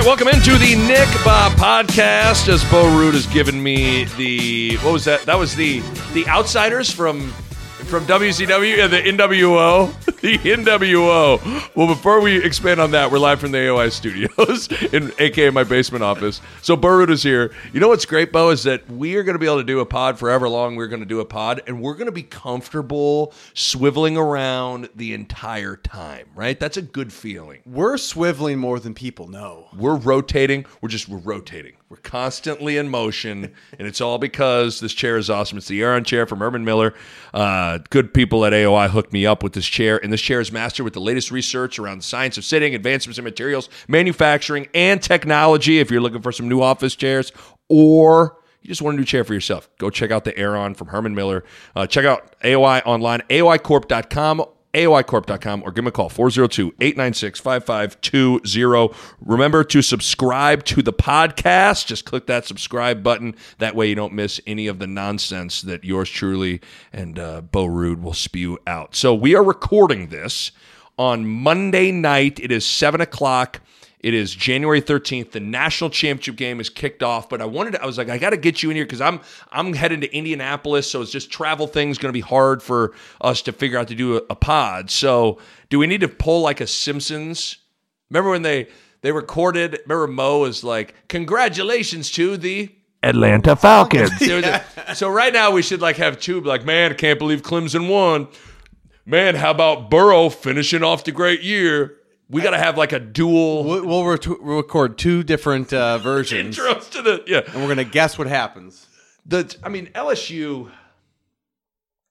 [0.00, 2.48] Right, welcome into the Nick Bob podcast.
[2.48, 5.22] As Bo Ruud has given me the what was that?
[5.22, 5.80] That was the
[6.14, 11.74] the Outsiders from from WCW, yeah, uh, the NWO, the NWO.
[11.74, 15.64] Well, before we expand on that, we're live from the AOI studios, in aka my
[15.64, 16.42] basement office.
[16.60, 17.54] So Bo is here.
[17.72, 19.80] You know what's great, Bo, is that we are going to be able to do
[19.80, 20.76] a pod forever long.
[20.76, 25.14] We're going to do a pod, and we're going to be comfortable swiveling around the
[25.14, 26.26] entire time.
[26.34, 26.60] Right?
[26.60, 27.62] That's a good feeling.
[27.64, 29.68] We're swiveling more than people know.
[29.74, 30.66] We're rotating.
[30.82, 31.76] We're just we're rotating.
[31.90, 35.58] We're constantly in motion, and it's all because this chair is awesome.
[35.58, 36.94] It's the Aeron chair from Herman Miller.
[37.34, 40.52] Uh, good people at AOI hooked me up with this chair, and this chair is
[40.52, 45.02] mastered with the latest research around the science of sitting, advancements in materials, manufacturing, and
[45.02, 45.78] technology.
[45.78, 47.32] If you're looking for some new office chairs,
[47.68, 50.88] or you just want a new chair for yourself, go check out the Aeron from
[50.88, 51.44] Herman Miller.
[51.74, 58.94] Uh, check out AOI online, AOIcorp.com AOIcorp.com or give them a call 402 896 5520.
[59.20, 61.86] Remember to subscribe to the podcast.
[61.86, 63.34] Just click that subscribe button.
[63.58, 66.60] That way you don't miss any of the nonsense that yours truly
[66.92, 68.94] and uh, Bo Ruud will spew out.
[68.94, 70.52] So we are recording this
[70.98, 72.38] on Monday night.
[72.38, 73.60] It is 7 o'clock.
[74.00, 75.32] It is January 13th.
[75.32, 78.16] The national championship game is kicked off, but I wanted to, I was like, I
[78.16, 79.20] got to get you in here because I'm
[79.52, 83.42] I'm heading to Indianapolis, so it's just travel things going to be hard for us
[83.42, 84.90] to figure out to do a, a pod.
[84.90, 87.58] So, do we need to pull like a Simpsons?
[88.08, 88.68] Remember when they
[89.02, 89.80] they recorded?
[89.84, 94.10] Remember Moe was like, "Congratulations to the Atlanta Falcons.
[94.94, 98.28] So right now we should like have two like, man, I can't believe Clemson won.
[99.06, 101.96] Man, how about Burrow finishing off the great year?
[102.30, 106.90] We got to have like a dual We'll, we'll record two different uh, versions, intros
[106.92, 107.40] to the yeah.
[107.46, 108.86] And we're gonna guess what happens.
[109.26, 110.70] The I mean LSU.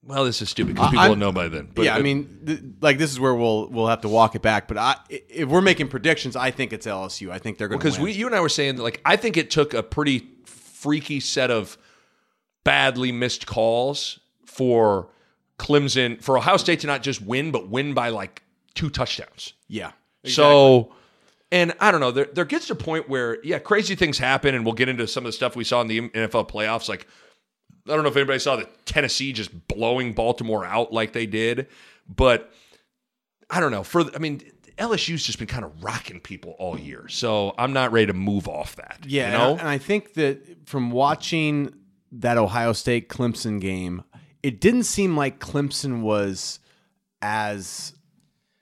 [0.01, 1.69] Well, this is stupid because people I'm- will know by then.
[1.73, 4.41] But yeah, I mean, th- like this is where we'll we'll have to walk it
[4.41, 4.67] back.
[4.67, 7.29] But I, if we're making predictions, I think it's LSU.
[7.31, 9.15] I think they're going to because we, you and I were saying that like I
[9.17, 11.77] think it took a pretty freaky set of
[12.63, 15.09] badly missed calls for
[15.57, 18.41] Clemson for Ohio State to not just win, but win by like
[18.75, 19.53] two touchdowns.
[19.67, 19.91] yeah.
[20.25, 20.93] So,
[21.51, 24.53] and I don't know, there, there gets to a point where, yeah, crazy things happen,
[24.53, 26.89] and we'll get into some of the stuff we saw in the NFL playoffs.
[26.89, 27.07] Like,
[27.87, 31.67] I don't know if anybody saw the Tennessee just blowing Baltimore out like they did,
[32.07, 32.51] but
[33.49, 33.83] I don't know.
[33.83, 34.41] For I mean,
[34.77, 38.47] LSU's just been kind of rocking people all year, so I'm not ready to move
[38.47, 38.99] off that.
[39.07, 41.73] Yeah, you know, and I think that from watching
[42.11, 44.03] that Ohio State Clemson game,
[44.43, 46.59] it didn't seem like Clemson was
[47.21, 47.93] as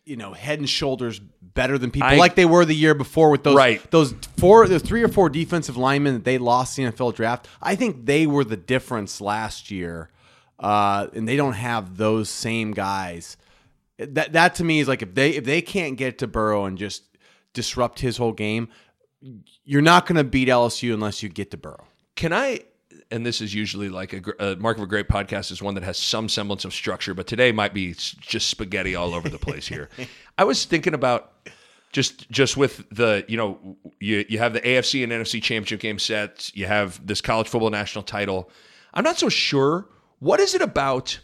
[0.06, 1.20] you know head and shoulders
[1.58, 3.92] better than people I- like they were the year before with those Right.
[3.92, 7.50] those four the three or four defensive linemen that they lost the NFL draft.
[7.62, 10.10] I think they were the difference last year,
[10.60, 13.36] uh, and they don't have those same guys.
[13.98, 16.78] That that to me is like if they if they can't get to Burrow and
[16.78, 17.04] just
[17.54, 18.70] disrupt his whole game,
[19.66, 21.86] you're not going to beat LSU unless you get to Burrow.
[22.16, 22.62] Can I?
[23.10, 25.84] And this is usually like a, a mark of a great podcast is one that
[25.84, 29.68] has some semblance of structure, but today might be just spaghetti all over the place
[29.68, 29.90] here.
[30.38, 31.32] I was thinking about
[31.92, 36.00] just just with the you know you you have the AFC and NFC championship game
[36.00, 38.50] set, you have this college football national title.
[38.94, 39.88] I'm not so sure.
[40.20, 41.20] What is it about?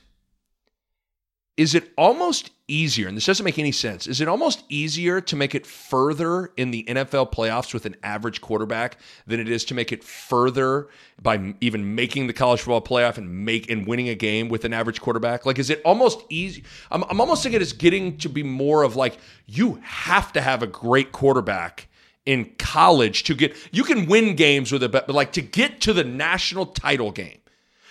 [1.56, 5.36] Is it almost easier, and this doesn't make any sense, is it almost easier to
[5.36, 8.98] make it further in the NFL playoffs with an average quarterback
[9.28, 10.88] than it is to make it further
[11.22, 14.74] by even making the college football playoff and make and winning a game with an
[14.74, 15.46] average quarterback?
[15.46, 16.64] Like, is it almost easy?
[16.90, 20.64] I'm, I'm almost thinking it's getting to be more of like, you have to have
[20.64, 21.88] a great quarterback
[22.26, 25.94] in college to get, you can win games with a but like to get to
[25.94, 27.38] the national title game.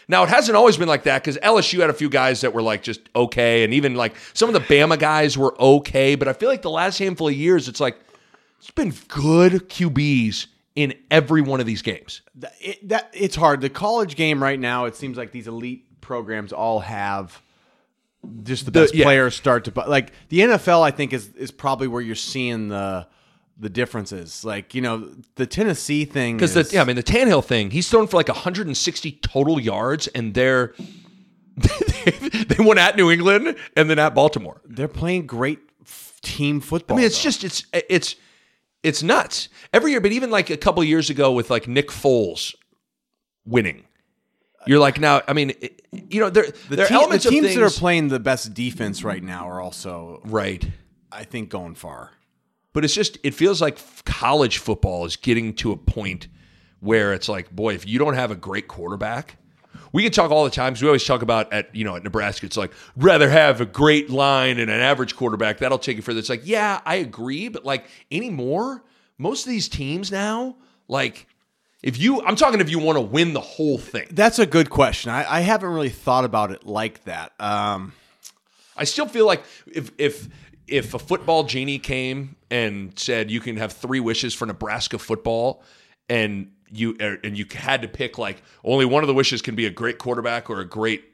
[0.08, 2.62] Now it hasn't always been like that because LSU had a few guys that were
[2.62, 6.14] like just okay, and even like some of the Bama guys were okay.
[6.14, 7.99] But I feel like the last handful of years, it's like
[8.58, 12.22] it's been good QBs in every one of these games.
[12.60, 13.60] It, that it's hard.
[13.60, 17.43] The college game right now, it seems like these elite programs all have
[18.43, 19.05] just the best yeah.
[19.05, 20.82] players start to like the NFL.
[20.82, 23.06] I think is is probably where you're seeing the
[23.62, 24.44] the differences.
[24.44, 27.70] Like you know the Tennessee thing Because the is- yeah, I mean the Tannehill thing,
[27.70, 30.74] he's thrown for like 160 total yards, and they're
[31.56, 34.60] they won at New England and then at Baltimore.
[34.64, 36.96] They're playing great f- team football.
[36.96, 37.30] I mean, it's though.
[37.30, 38.16] just it's it's
[38.82, 40.00] it's nuts every year.
[40.00, 42.54] But even like a couple years ago with like Nick Foles
[43.46, 43.84] winning,
[44.66, 45.22] you're like now.
[45.28, 47.70] I mean, it- you know, there the, there team- elements the teams of that are
[47.70, 50.66] playing the best defense right now are also, right.
[51.12, 52.12] I think, going far.
[52.72, 56.28] But it's just it feels like college football is getting to a point
[56.80, 59.36] where it's like, boy, if you don't have a great quarterback,
[59.92, 60.80] we can talk all the times.
[60.80, 64.10] We always talk about at you know at Nebraska, it's like rather have a great
[64.10, 66.19] line and an average quarterback that'll take you further.
[66.19, 68.82] It's like, yeah, I agree, but like anymore,
[69.19, 70.56] most of these teams now,
[70.88, 71.26] like
[71.82, 74.06] if you, I'm talking if you want to win the whole thing.
[74.12, 75.10] That's a good question.
[75.10, 77.32] I, I haven't really thought about it like that.
[77.40, 77.92] Um,
[78.76, 80.28] I still feel like if if
[80.66, 85.62] if a football genie came and said you can have three wishes for Nebraska football,
[86.08, 89.54] and you er, and you had to pick like only one of the wishes can
[89.54, 91.04] be a great quarterback or a great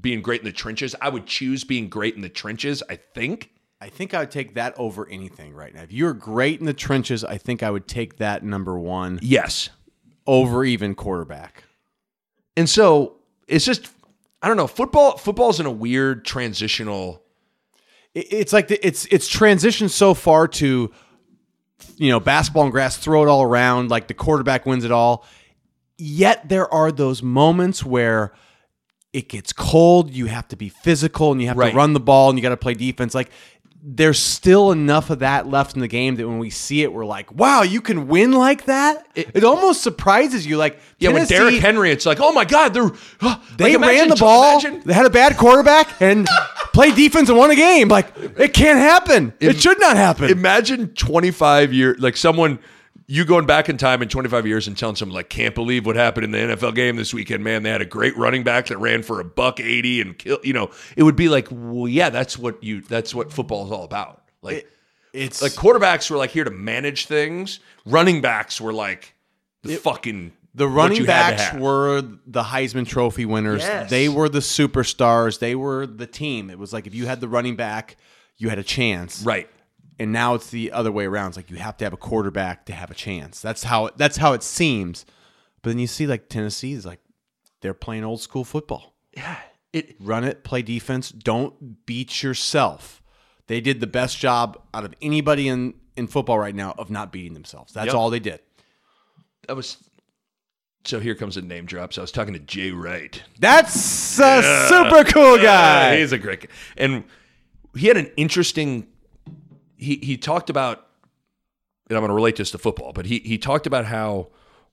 [0.00, 2.82] being great in the trenches, I would choose being great in the trenches.
[2.88, 3.50] I think.
[3.80, 5.82] I think I would take that over anything right now.
[5.82, 9.68] If you're great in the trenches, I think I would take that number one Yes,
[10.26, 11.64] over even quarterback.
[12.56, 13.16] and so
[13.46, 13.90] it's just
[14.40, 14.66] I don't know.
[14.66, 17.22] Football football's in a weird transitional.
[18.14, 20.90] It- It's like the, it's it's transitioned so far to,
[21.96, 25.24] you know, basketball and grass, throw it all around, like the quarterback wins it all.
[25.98, 28.32] Yet there are those moments where
[29.12, 31.70] it gets cold, you have to be physical, and you have Right.
[31.70, 33.14] to run the ball, and you got to play defense.
[33.14, 33.30] Like
[33.86, 37.04] there's still enough of that left in the game that when we see it, we're
[37.04, 39.06] like, wow, you can win like that.
[39.14, 40.56] It, almost surprises you.
[40.56, 43.80] Like Yeah, with Tennessee- Derrick Henry, it's like, oh my God, they're They like, imagine-
[43.80, 44.58] ran the ball.
[44.60, 46.26] imagine- They had a bad quarterback and
[46.72, 47.88] played defense and won a game.
[47.88, 49.34] Like it can't happen.
[49.38, 50.30] It, should not happen.
[50.30, 52.60] Imagine 25 years, like someone,
[53.06, 55.96] you going back in time in 25 years and telling someone, like, can't believe what
[55.96, 57.62] happened in the NFL game this weekend, man.
[57.62, 60.52] They had a great running back that ran for a buck 80 and kill, you
[60.52, 63.84] know, it would be like, well, yeah, that's what you, that's what football is all
[63.84, 64.22] about.
[64.42, 64.68] Like,
[65.12, 69.14] it's like quarterbacks were like here to manage things, running backs were like
[69.62, 71.60] the fucking, the running you had backs have.
[71.60, 73.62] were the Heisman Trophy winners.
[73.62, 73.90] Yes.
[73.90, 75.38] They were the superstars.
[75.38, 76.50] They were the team.
[76.50, 77.96] It was like if you had the running back,
[78.36, 79.22] you had a chance.
[79.22, 79.48] right.
[79.98, 81.28] And now it's the other way around.
[81.28, 83.40] It's like you have to have a quarterback to have a chance.
[83.40, 85.06] That's how that's how it seems.
[85.62, 87.00] But then you see like Tennessee is like
[87.60, 88.94] they're playing old school football.
[89.16, 89.36] Yeah.
[89.72, 93.02] It, run it, play defense, don't beat yourself.
[93.48, 97.10] They did the best job out of anybody in, in football right now of not
[97.10, 97.72] beating themselves.
[97.72, 97.94] That's Yep.
[97.96, 98.38] all they did.
[99.48, 99.76] I was,
[100.84, 101.92] so here comes a name drop.
[101.92, 103.20] So I was talking to Jay Wright.
[103.40, 105.96] That's a super cool guy.
[105.98, 106.48] he's a great guy.
[106.76, 107.04] And
[107.76, 108.86] he had an interesting
[109.76, 110.86] he he talked about
[111.88, 114.28] and I'm going to relate this to football, but he he talked about how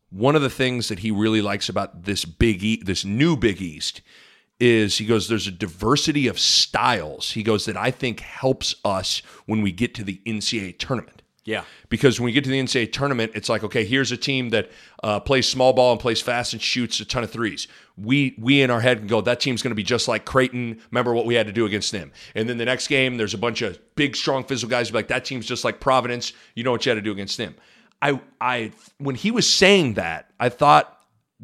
[0.09, 3.61] one of the things that he really likes about this big e- this new Big
[3.61, 4.01] East
[4.59, 7.31] is he goes there's a diversity of styles.
[7.31, 11.63] He goes that I think helps us when we get to the NCAA tournament yeah.
[11.89, 14.69] because when we get to the NCAA tournament, it's like, okay, here's a team that
[15.03, 17.67] uh, plays small ball and plays fast and shoots a ton of threes.
[18.01, 20.81] We we in our head can go, that team's going to be just like Creighton.
[20.91, 22.11] Remember what we had to do against them.
[22.35, 24.89] And then the next game, there's a bunch of big, strong, physical guys.
[24.89, 26.33] be like that team's just like Providence.
[26.55, 27.55] You know what you had to do against them.
[28.01, 30.97] I I when he was saying that, I thought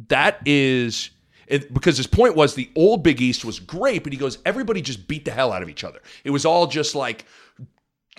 [0.09, 1.11] that is.
[1.47, 4.81] It, because his point was the old Big East was great, but he goes, everybody
[4.81, 6.01] just beat the hell out of each other.
[6.25, 7.23] It was all just like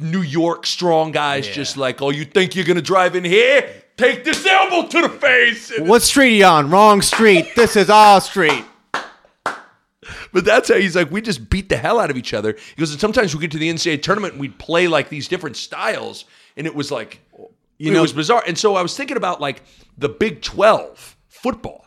[0.00, 3.70] New York strong guys just like, oh, you think you're gonna drive in here?
[3.98, 5.70] Take this elbow to the face.
[5.70, 6.70] And- What street are you on?
[6.70, 7.54] Wrong street.
[7.54, 8.64] This is our street.
[10.32, 12.52] But that's how he's like, we just beat the hell out of each other.
[12.52, 15.28] He goes, and sometimes we get to the NCAA tournament and we'd play like these
[15.28, 16.24] different styles,
[16.56, 17.20] and it was like,
[17.78, 18.42] you know, it was bizarre.
[18.46, 19.62] And so I was thinking about like
[19.98, 21.86] the Big Twelve football,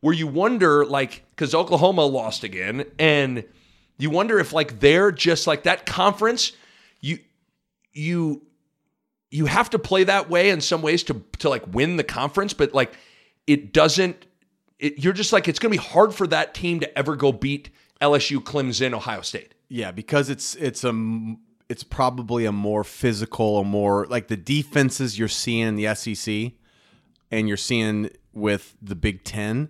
[0.00, 3.44] where you wonder like because Oklahoma lost again, and
[3.96, 6.52] you wonder if like they're just like that conference,
[7.00, 7.18] you
[7.92, 8.42] you
[9.34, 12.54] you have to play that way in some ways to to like win the conference,
[12.54, 12.94] but like
[13.48, 14.26] it doesn't.
[14.78, 17.32] It, you're just like it's going to be hard for that team to ever go
[17.32, 19.54] beat LSU, Clemson, Ohio State.
[19.68, 21.34] Yeah, because it's it's a
[21.68, 26.52] it's probably a more physical, a more like the defenses you're seeing in the SEC
[27.32, 29.68] and you're seeing with the Big Ten,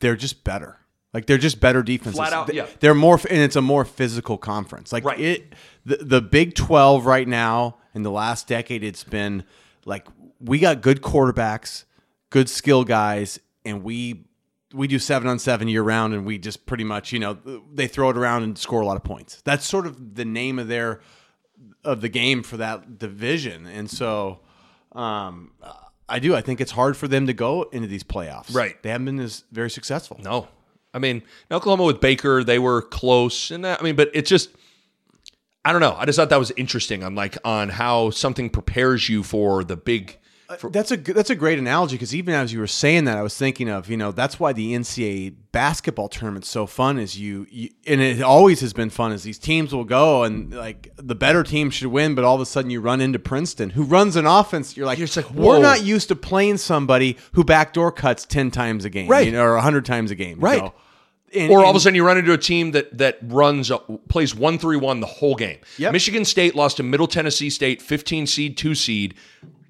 [0.00, 0.80] they're just better.
[1.16, 2.18] Like they're just better defenses.
[2.18, 2.66] Flat out, yeah.
[2.80, 4.92] They're more, and it's a more physical conference.
[4.92, 5.18] Like Right.
[5.18, 5.54] it,
[5.86, 9.42] the the Big Twelve right now in the last decade, it's been
[9.86, 10.06] like
[10.40, 11.84] we got good quarterbacks,
[12.28, 14.26] good skill guys, and we
[14.74, 17.38] we do seven on seven year round, and we just pretty much you know
[17.72, 19.40] they throw it around and score a lot of points.
[19.42, 21.00] That's sort of the name of their
[21.82, 24.40] of the game for that division, and so
[24.92, 25.52] um,
[26.10, 26.36] I do.
[26.36, 28.54] I think it's hard for them to go into these playoffs.
[28.54, 28.82] Right.
[28.82, 30.20] They haven't been as very successful.
[30.22, 30.48] No,
[30.96, 31.22] I mean,
[31.52, 34.48] Oklahoma with Baker, they were close, and I mean, but it's just.
[35.64, 35.96] I don't know.
[35.98, 39.76] I just thought that was interesting on like on how something prepares you for the
[39.76, 40.16] big.
[40.48, 43.18] Uh, for, That's a that's a great analogy because even as you were saying that,
[43.18, 47.00] I was thinking of you know that's why the NCAA basketball tournament's so fun.
[47.00, 49.10] Is you, you and it always has been fun.
[49.10, 52.40] Is these teams will go and like the better team should win, but all of
[52.40, 54.76] a sudden you run into Princeton who runs an offense.
[54.76, 58.84] You're like, You're like, we're not used to playing somebody who backdoor cuts ten times
[58.84, 59.26] a game, Right.
[59.26, 60.60] You know, or hundred times a game, Right.
[60.60, 60.74] So-
[61.34, 63.78] and- or all of a sudden you run into a team that that runs uh,
[64.08, 65.58] plays one three one the whole game.
[65.78, 65.92] Yep.
[65.92, 69.14] Michigan State lost to Middle Tennessee State, fifteen seed, two seed,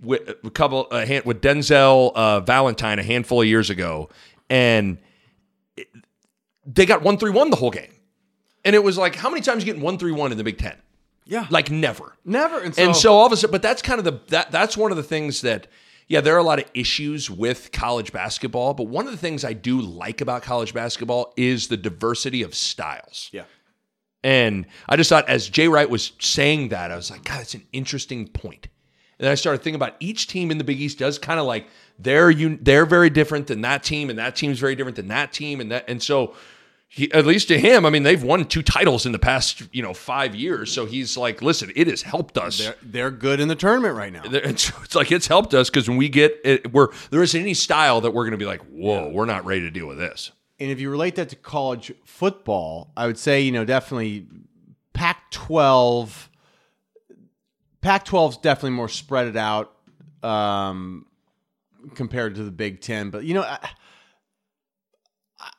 [0.02, 4.08] with a couple a hand, with Denzel uh, Valentine a handful of years ago,
[4.50, 4.98] and
[5.76, 5.88] it-
[6.66, 7.92] they got one three one the whole game.
[8.64, 10.58] And it was like, how many times you getting one three one in the Big
[10.58, 10.76] Ten?
[11.24, 12.14] yeah, Like never.
[12.24, 12.60] never.
[12.60, 14.76] And so, and so all of a sudden, but that's kind of the that that's
[14.76, 15.66] one of the things that
[16.08, 19.44] yeah, there are a lot of issues with college basketball, but one of the things
[19.44, 23.28] I do like about college basketball is the diversity of styles.
[23.32, 23.44] yeah.
[24.24, 27.54] And I just thought as Jay Wright was saying that, I was like, God, that's
[27.54, 28.66] an interesting point.
[29.18, 31.46] And then I started thinking about each team in the Big East does kind of
[31.46, 35.08] like they're un- they're very different than that team, and that team's very different than
[35.08, 36.34] that team, and that and so
[36.88, 39.82] he, at least to him, I mean, they've won two titles in the past you
[39.82, 40.72] know five years.
[40.72, 42.58] So he's like, listen, it has helped us.
[42.58, 44.22] They're, they're good in the tournament right now.
[44.24, 47.54] It's, it's like it's helped us because when we get it, we're there isn't any
[47.54, 50.32] style that we're going to be like, whoa, we're not ready to deal with this.
[50.58, 54.26] And if you relate that to college football, I would say, you know, definitely
[54.94, 56.30] Pac 12.
[57.82, 59.72] Pac 12 is definitely more spread it out
[60.22, 61.04] um,
[61.94, 63.10] compared to the Big Ten.
[63.10, 63.58] But, you know, I,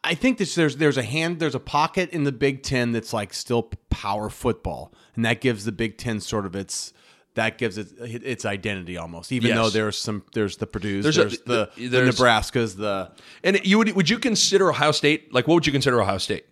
[0.04, 3.14] I think this, there's there's a hand there's a pocket in the Big Ten that's
[3.14, 6.94] like still power football, and that gives the Big Ten sort of its
[7.36, 9.32] that gives it its identity almost.
[9.32, 9.58] Even Yes.
[9.58, 13.12] though there's some there's the Purdue's, There's there's, a- the, the- the Nebraskas, the
[13.44, 16.46] And you would would you consider Ohio State like what would you consider Ohio State?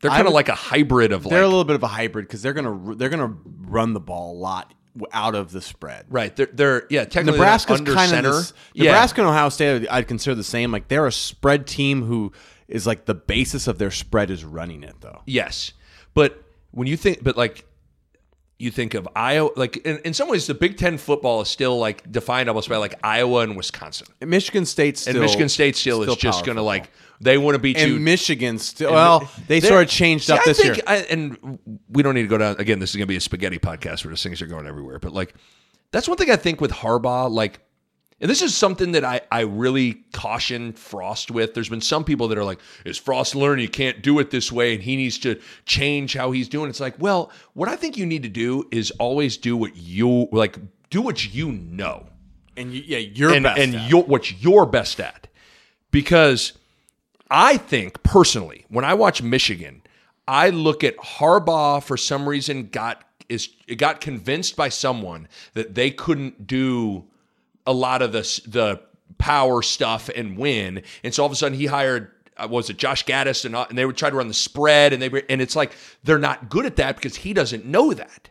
[0.00, 2.42] They're kind of like a hybrid of They're a little bit of a hybrid because
[2.42, 4.74] they're gonna they're gonna run the ball a lot
[5.12, 6.06] out of the spread.
[6.08, 6.34] right.
[6.34, 8.30] They're they're yeah technically Nebraska's kind center.
[8.30, 8.90] of this, yeah.
[8.90, 9.86] Nebraska and Ohio State.
[9.90, 10.72] I'd consider the same.
[10.72, 12.32] Like they're a spread team who
[12.68, 15.22] is like the basis of their spread is running it though.
[15.26, 15.72] Yes,
[16.14, 17.64] but when you think, but like
[18.58, 21.78] you think of Iowa, like in, in some ways, the Big Ten football is still
[21.78, 25.76] like defined almost by like Iowa and Wisconsin, And Michigan State still and Michigan State
[25.76, 27.98] still, is just going to like they want to beat you.
[27.98, 28.92] Michigan still.
[28.92, 30.84] Well, they sort of changed See, up I this think year.
[30.86, 31.58] I, and
[31.88, 32.78] we don't need to go down again.
[32.78, 34.98] This is going to be a spaghetti podcast where the things are going everywhere.
[34.98, 35.34] But like,
[35.92, 37.30] that's one thing I think with Harbaugh.
[37.30, 37.60] Like,
[38.20, 41.54] and this is something that I I really caution Frost with.
[41.54, 43.62] There's been some people that are like, "Is Frost learning?
[43.62, 46.80] You can't do it this way, and he needs to change how he's doing." It's
[46.80, 50.58] like, well, what I think you need to do is always do what you like.
[50.90, 52.06] Do what you know
[52.56, 53.90] and you, yeah, you're and, best and at.
[53.90, 55.28] you're, what you're best at.
[55.90, 56.54] Because
[57.30, 59.82] I think personally, when I watch Michigan,
[60.26, 65.74] I look at Harbaugh for some reason got is it got convinced by someone that
[65.74, 67.04] they couldn't do
[67.66, 68.80] a lot of the the
[69.18, 72.12] power stuff and win, and so all of a sudden he hired.
[72.38, 74.92] Uh, was it Josh Gattis and, uh, and they would try to run the spread
[74.92, 75.72] and they were, and it's like
[76.04, 78.28] they're not good at that because he doesn't know that.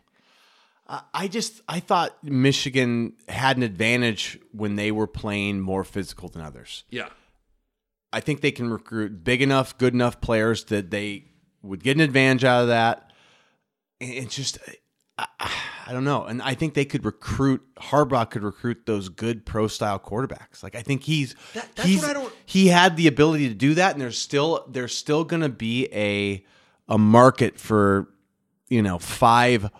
[0.88, 6.42] I just I thought Michigan had an advantage when they were playing more physical than
[6.42, 6.84] others.
[6.90, 7.08] Yeah.
[8.12, 11.24] I think they can recruit big enough, good enough players that they
[11.62, 13.12] would get an advantage out of that.
[14.00, 14.58] And It's just,
[15.18, 15.50] I, I
[15.92, 16.24] don't know.
[16.24, 20.62] And I think they could recruit, Harbaugh could recruit those good pro style quarterbacks.
[20.62, 23.54] Like, I think he's, That- that's he's what I don't- he had the ability to
[23.54, 23.92] do that.
[23.92, 26.44] And there's still, there's still going to be a,
[26.88, 28.08] a market for,
[28.68, 29.70] you know, five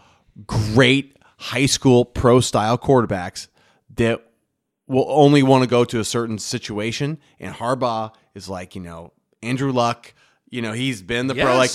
[0.47, 3.49] great high school pro style quarterbacks
[3.97, 4.23] that
[4.87, 7.19] will only want to go to a certain situation.
[7.41, 10.15] And Harbaugh is like, you know, Andrew Luck,
[10.49, 11.57] you know, he's been the pro.
[11.57, 11.71] Like,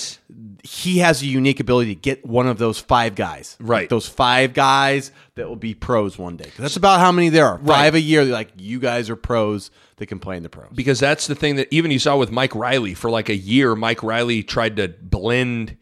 [0.63, 3.57] he has a unique ability to get one of those five guys.
[3.59, 3.81] Right.
[3.81, 6.49] Like those five guys that will be pros one day.
[6.57, 7.59] that's about how many there are.
[7.59, 8.23] Five a year.
[8.23, 10.71] They're like, you guys are pros that can play in the pros.
[10.73, 13.75] because that's the thing that even you saw with Mike Riley for like a year.
[13.75, 15.77] Mike Riley tried to blend.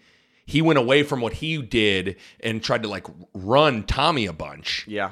[0.46, 4.86] He went away from what he did and tried to like run Tommy a bunch.
[4.88, 5.12] Yeah.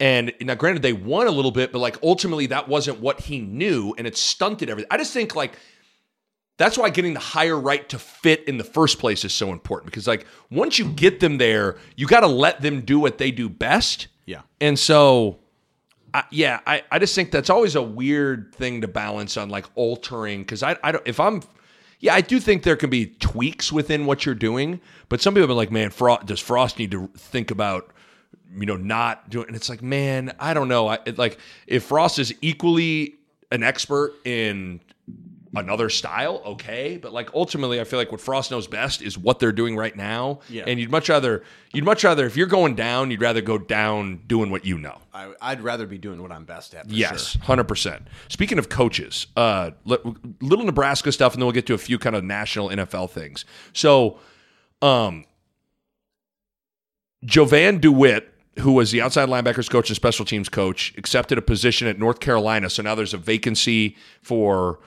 [0.00, 3.40] And now, granted, they won a little bit, but like ultimately, that wasn't what he
[3.40, 4.88] knew, and it stunted everything.
[4.92, 5.58] I just think like
[6.58, 9.86] that's why getting the higher right to fit in the first place is so important
[9.86, 13.30] because like once you get them there, you got to let them do what they
[13.30, 14.08] do best.
[14.26, 14.42] Yeah.
[14.60, 15.38] And so,
[16.12, 19.66] I, yeah, I, I just think that's always a weird thing to balance on like
[19.76, 21.42] altering because I, I don't, if I'm,
[22.00, 25.42] yeah, I do think there can be tweaks within what you're doing, but some people
[25.44, 27.92] have been like, man, Frost, does Frost need to think about,
[28.56, 30.88] you know, not doing, and it's like, man, I don't know.
[30.88, 33.14] I it, like if Frost is equally
[33.50, 34.80] an expert in
[35.54, 36.96] another style, okay.
[36.96, 39.96] But like ultimately, I feel like what Frost knows best is what they're doing right
[39.96, 40.40] now.
[40.48, 40.64] Yeah.
[40.66, 44.22] And you'd much rather you'd much rather if you're going down, you'd rather go down
[44.26, 44.98] doing what you know.
[45.12, 46.88] I, I'd rather be doing what I'm best at.
[46.90, 47.42] Yes, sure.
[47.42, 48.08] hundred percent.
[48.28, 52.16] Speaking of coaches, uh, little Nebraska stuff, and then we'll get to a few kind
[52.16, 53.44] of national NFL things.
[53.72, 54.18] So,
[54.82, 55.24] um,
[57.24, 61.88] Jovan Dewitt, who was the outside linebackers coach and special teams coach, accepted a position
[61.88, 62.70] at North Carolina.
[62.70, 64.78] So now there's a vacancy for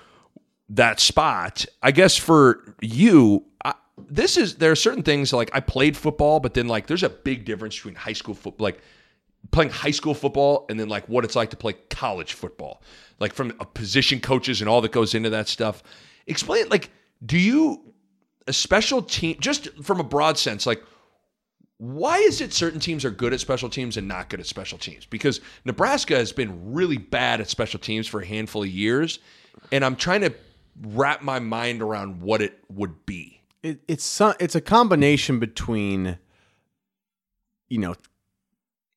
[0.71, 1.65] that spot.
[1.83, 6.39] I guess for you, I, this is there are certain things like I played football,
[6.39, 8.79] but then like there's a big difference between high school football, like
[9.51, 12.81] playing high school football, and then like what it's like to play college football,
[13.19, 15.83] like from a position coaches and all that goes into that stuff.
[16.27, 16.89] Explain like,
[17.25, 17.93] do you
[18.47, 20.81] a special team just from a broad sense, like
[21.77, 24.77] why is it certain teams are good at special teams and not good at special
[24.77, 25.05] teams?
[25.05, 29.17] Because Nebraska has been really bad at special teams for a handful of years,
[29.71, 30.33] and I'm trying to
[30.79, 33.41] wrap my mind around what it would be.
[33.63, 36.17] It, it's some, it's a combination between,
[37.69, 37.95] you know,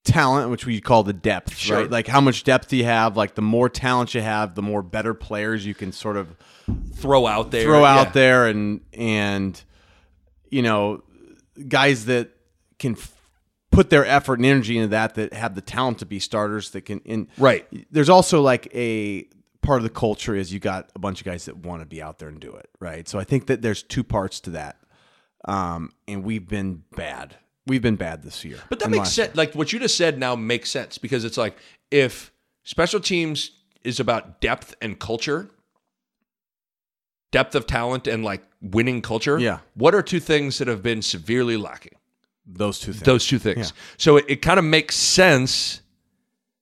[0.05, 1.79] talent, which we call the depth, Sure.
[1.79, 1.91] right?
[1.91, 3.17] Like how much depth do you have?
[3.17, 6.37] Like the more talent you have, the more better players you can sort of
[6.97, 8.13] Throw out there, throw out yeah.
[8.13, 9.63] there, and and
[10.51, 11.03] you know,
[11.69, 12.31] guys that
[12.79, 13.13] can f-
[13.71, 16.83] put their effort and energy into that that have the talent to be starters that
[16.83, 17.01] can.
[17.01, 17.67] In Right.
[17.91, 19.27] There's also like a
[19.65, 22.01] part of the culture is you got a bunch of guys that want to be
[22.03, 23.09] out there and do it, right?
[23.09, 24.77] So I think that there's two parts to that,
[25.47, 27.37] um, and we've been bad.
[27.67, 29.35] We've been bad this year, But that makes sense.
[29.35, 31.57] Like what you just said now makes sense because it's like
[31.91, 32.31] if
[32.63, 33.53] special teams
[33.83, 35.49] is about depth and culture,
[37.31, 39.39] depth of talent and like winning culture.
[39.39, 39.59] Yeah.
[39.75, 41.95] What are two things that have been severely lacking?
[42.47, 43.05] Those two things.
[43.05, 43.73] Those two things.
[43.97, 45.81] So it, it kind of makes sense.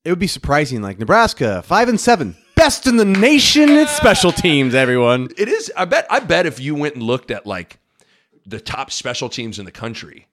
[0.05, 0.83] it would be surprising.
[0.83, 4.73] Like Nebraska, five and seven, best in the nation at special teams.
[4.73, 5.73] Everyone, It is.
[5.77, 6.07] I bet.
[6.09, 7.81] I bet if you went and looked at like
[8.47, 10.29] the top special teams in the country,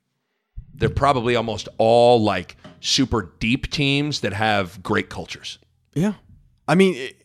[0.76, 5.58] they're probably almost all like super deep teams that have great cultures.
[5.96, 6.14] yeah.
[6.68, 7.16] I mean, it,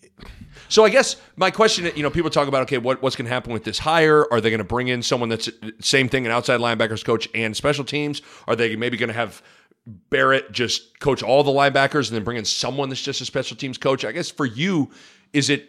[0.71, 3.33] So I guess my question, you know, people talk about okay, what, what's going to
[3.33, 4.27] happen with this hire?
[4.33, 7.29] Are they going to bring in someone that's uh, same thing, an outside linebackers coach
[7.35, 8.23] and special teams?
[8.49, 9.43] Are they maybe going to have
[9.87, 13.57] Barrett just coach all the linebackers and then bring in someone that's just a special
[13.57, 14.05] teams coach?
[14.05, 14.91] I guess for you,
[15.33, 15.69] is it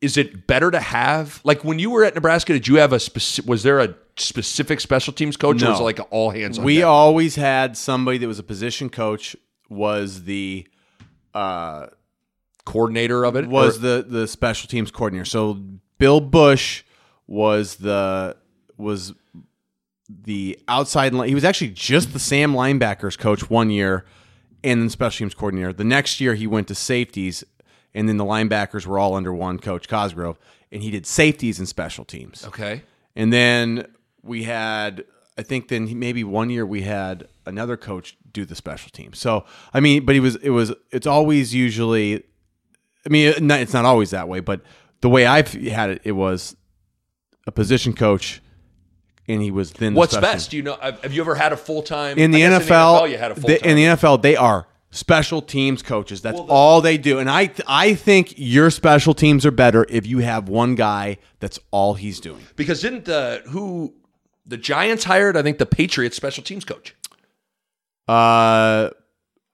[0.00, 2.52] is it better to have like when you were at Nebraska?
[2.52, 3.48] Did you have a specific?
[3.48, 6.58] Was there a specific special teams coach, or was it like all hands?
[6.58, 6.86] on we deck?
[6.86, 9.36] always had somebody that was a position coach
[9.68, 10.66] was the
[11.34, 11.86] uh,
[12.64, 15.24] coordinator of it was Or- the the special teams coordinator.
[15.24, 15.54] So
[15.98, 16.82] Bill Busch
[17.26, 18.36] was the
[18.76, 19.14] was
[20.08, 21.28] the outside line.
[21.28, 24.04] He was actually just the Sam linebackers coach one year,
[24.62, 25.72] and then special teams coordinator.
[25.72, 27.44] The next year he went to safeties,
[27.94, 30.38] and then the linebackers were all under one coach Cosgrove,
[30.70, 32.44] and he did safeties and special teams.
[32.46, 32.82] okay.
[33.14, 33.86] And then
[34.22, 35.04] we had,
[35.38, 39.14] I think, then maybe one year we had another coach do the special team.
[39.14, 42.24] So I mean, but he was, it was, it's always usually,
[43.06, 44.60] I mean, it's not always that way, but
[45.00, 46.56] the way I've had it, it was
[47.46, 48.42] a position coach,
[49.28, 50.50] and he was then the What's special best?
[50.50, 50.76] Do you know?
[50.80, 53.58] Have you ever had a full time in the NFL, you had a full-time.
[53.62, 56.22] in the NFL, they are special teams coaches.
[56.22, 57.18] That's all they do.
[57.18, 61.58] And I, I think your special teams are better if you have one guy that's
[61.70, 62.44] all he's doing.
[62.56, 63.94] Because didn't the who
[64.46, 65.36] the Giants hired?
[65.36, 66.94] I think the Patriots special teams coach,
[68.08, 68.90] Uh,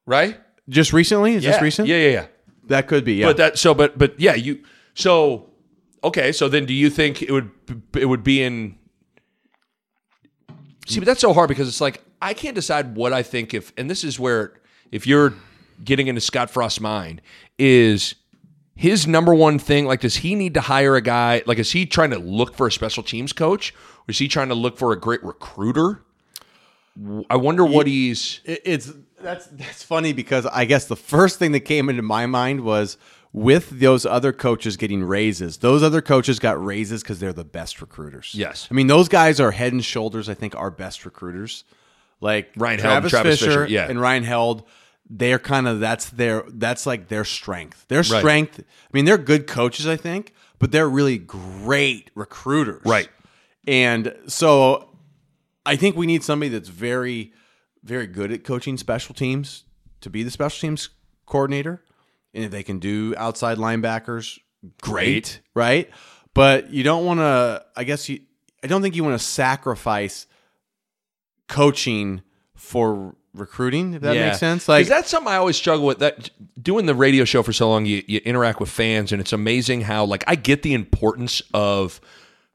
[0.06, 0.38] right?
[0.68, 1.34] just recently?
[1.34, 1.52] Is yeah.
[1.52, 1.88] this recent?
[1.88, 2.26] Yeah, yeah, yeah.
[2.66, 3.26] That could be, yeah.
[3.26, 4.60] But that so, but but yeah, you
[4.94, 5.50] so
[6.04, 6.30] okay.
[6.32, 7.50] So then, do you think it would
[7.94, 8.78] it would be in?
[10.86, 13.72] See, but that's so hard because it's like I can't decide what I think if,
[13.76, 14.52] and this is where
[14.90, 15.34] if you're
[15.84, 17.20] getting into Scott Frost's mind
[17.58, 18.14] is
[18.74, 21.86] his number one thing like does he need to hire a guy like is he
[21.86, 23.72] trying to look for a special teams coach?
[23.72, 26.02] Or is he trying to look for a great recruiter?
[27.30, 31.52] I wonder what he's It- it's that's that's funny because I guess the first thing
[31.52, 32.96] that came into my mind was
[33.32, 35.58] with those other coaches getting raises.
[35.58, 38.34] Those other coaches got raises because they're the best recruiters.
[38.34, 38.68] Yes.
[38.70, 40.28] I mean those guys are head and shoulders.
[40.28, 41.64] I think our best recruiters,
[42.20, 43.88] like Ryan Held Travis, Travis Fisher, Fisher, yeah.
[43.88, 44.64] and Ryan Held.
[45.08, 47.86] They're kind of that's their that's like their strength.
[47.88, 48.18] Their Right.
[48.20, 48.60] strength.
[48.60, 52.82] I mean, they're good coaches, I think, but they're really great recruiters.
[52.84, 53.08] Right.
[53.66, 54.90] And so
[55.64, 57.32] I think we need somebody that's very,
[57.82, 59.64] very good at coaching special teams
[60.00, 60.90] to be the special teams
[61.26, 61.82] coordinator.
[62.34, 64.38] And if they can do outside linebackers,
[64.80, 65.90] great, right?
[66.34, 68.20] But you don't want to, I guess you,
[68.64, 70.26] I don't think you want to sacrifice
[71.48, 72.22] coaching
[72.54, 73.94] for recruiting.
[73.94, 74.26] If that Yeah.
[74.28, 75.98] makes sense Like that's something I always struggle with.
[75.98, 76.30] That
[76.62, 79.82] doing the radio show for so long, you, you interact with fans, and it's amazing
[79.82, 82.00] how like I get the importance of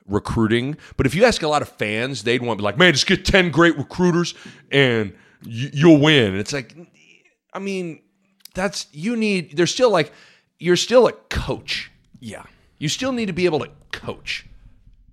[0.08, 2.94] recruiting, but if you ask a lot of fans, they'd want to be like, "Man,
[2.94, 4.34] just get ten great recruiters
[4.72, 5.14] and
[5.44, 6.76] you, you'll win." And it's like,
[7.54, 8.00] I mean,
[8.58, 9.56] that's you need.
[9.56, 10.12] There's still like
[10.60, 11.92] you're still a coach.
[12.20, 12.44] yeah.
[12.80, 14.46] You still need to be able to coach.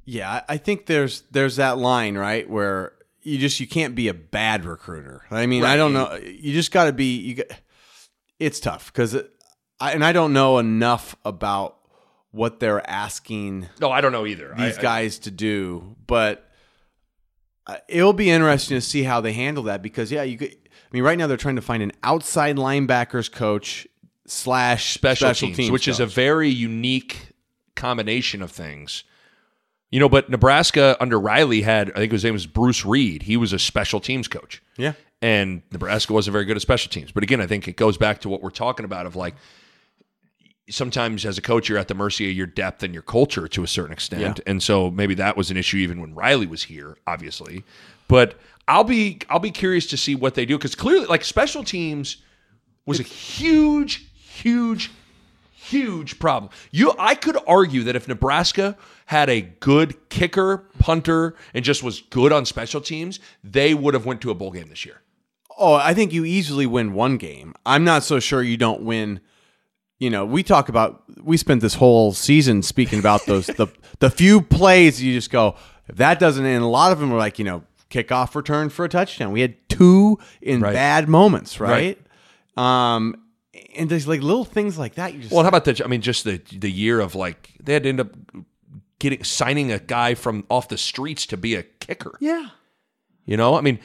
[0.05, 4.09] Yeah, I I think there's there's that line right where you just you can't be
[4.09, 5.23] a bad recruiter.
[5.31, 6.15] I mean, I don't know.
[6.17, 7.17] You just got to be.
[7.17, 7.47] You got,
[8.39, 9.17] it's tough because,
[9.81, 11.79] I, and I don't know enough about
[12.33, 14.53] what they're asking No, I don't know either.
[14.59, 16.51] these I- I- guys to do, but
[17.67, 20.55] uh, it'll be interesting to see how they handle that because yeah, you could.
[20.95, 23.85] I mean, right now they're trying to find an outside linebackers coach
[24.29, 27.33] slash special, special, teams, teams, which is a very unique
[27.75, 29.03] combination of things.
[29.91, 33.25] You know, but Nebraska under Riley had, I think his name was Bruce Read.
[33.25, 34.63] He was a special teams coach.
[34.77, 34.93] yeah.
[35.21, 37.11] And Nebraska wasn't very good at special teams.
[37.11, 39.35] But again, I think it goes back to what we're talking about of like
[40.71, 43.65] sometimes as a coach, you're at the mercy of your depth and your culture to
[43.65, 44.39] a certain extent.
[44.47, 47.65] And so maybe that was an issue even when Riley was here, obviously.
[48.07, 51.65] But I'll be I'll be curious to see what they do because clearly like special
[51.65, 52.19] teams
[52.87, 54.91] was a huge, huge,
[55.53, 56.51] huge problem.
[56.71, 62.01] You I could argue that if Nebraska had a good kicker, punter, and just was
[62.01, 65.03] good on special teams, they would have went to a bowl game this year.
[65.57, 67.55] Oh, I think you easily win one game.
[67.65, 69.21] I'm not so sure you don't win.
[69.99, 74.11] You know, we talk about we spent this whole season speaking about those the the
[74.11, 75.55] few plays you just go
[75.87, 77.63] if that doesn't and a lot of them were like you know
[77.95, 79.31] kickoff return for a touchdown.
[79.33, 80.73] We had two in Right.
[80.73, 81.99] bad moments, right?
[82.57, 83.17] Um,
[83.77, 85.15] and there's like little things like that.
[85.15, 85.81] You just Well, how about the?
[85.85, 88.09] I mean, just the the year of like they had to end up
[88.99, 92.17] getting signing a guy from off the streets to be a kicker.
[92.21, 92.49] yeah,
[93.27, 93.79] You know, I mean,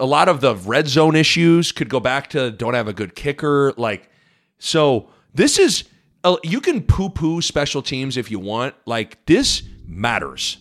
[0.00, 3.14] a lot of the red zone issues could go back to don't have a good
[3.14, 3.72] kicker.
[3.76, 4.10] Like,
[4.58, 5.84] so this is
[6.24, 8.74] uh, you can poo poo special teams if you want.
[8.86, 10.58] Like, this matters.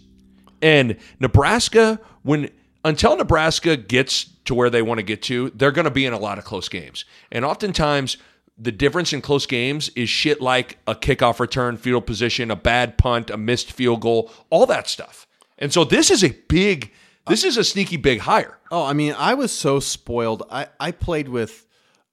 [0.61, 2.49] And Nebraska, when
[2.85, 6.13] until Nebraska gets to where they want to get to, they're going to be in
[6.13, 7.03] a lot of close games.
[7.31, 8.15] And oftentimes,
[8.57, 12.97] the difference in close games is shit like a kickoff return, field position, a bad
[12.97, 15.27] punt, a missed field goal, all that stuff.
[15.57, 16.93] And so this is a big,
[17.27, 18.57] this is a sneaky big hire.
[18.71, 20.43] Oh, I mean, I was so spoiled.
[20.49, 21.65] I, I played with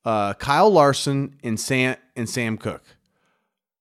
[0.04, 2.82] uh, Kyle Larson and Sam and Sam Koch.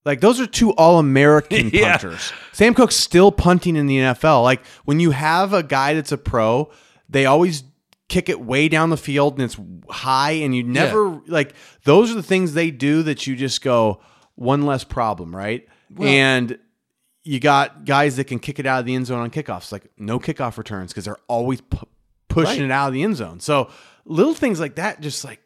[0.04, 1.92] Like those are two all American Yeah.
[1.96, 2.32] punters.
[2.52, 4.42] Sam Koch's still punting in the NFL.
[4.42, 6.70] Like when you have a guy that's a pro,
[7.12, 7.64] they always
[8.08, 9.56] kick it way down the field and it's
[9.88, 14.00] high and you never like those are the things they do that you just go
[14.34, 15.66] one less problem, right?
[16.00, 16.58] and
[17.24, 19.86] you got guys that can kick it out of the end zone on kickoffs, like
[19.96, 21.86] no kickoff returns because they're always pu-
[22.28, 22.64] pushing Right.
[22.64, 23.38] it out of the end zone.
[23.40, 23.70] So
[24.04, 25.38] little things like that, just like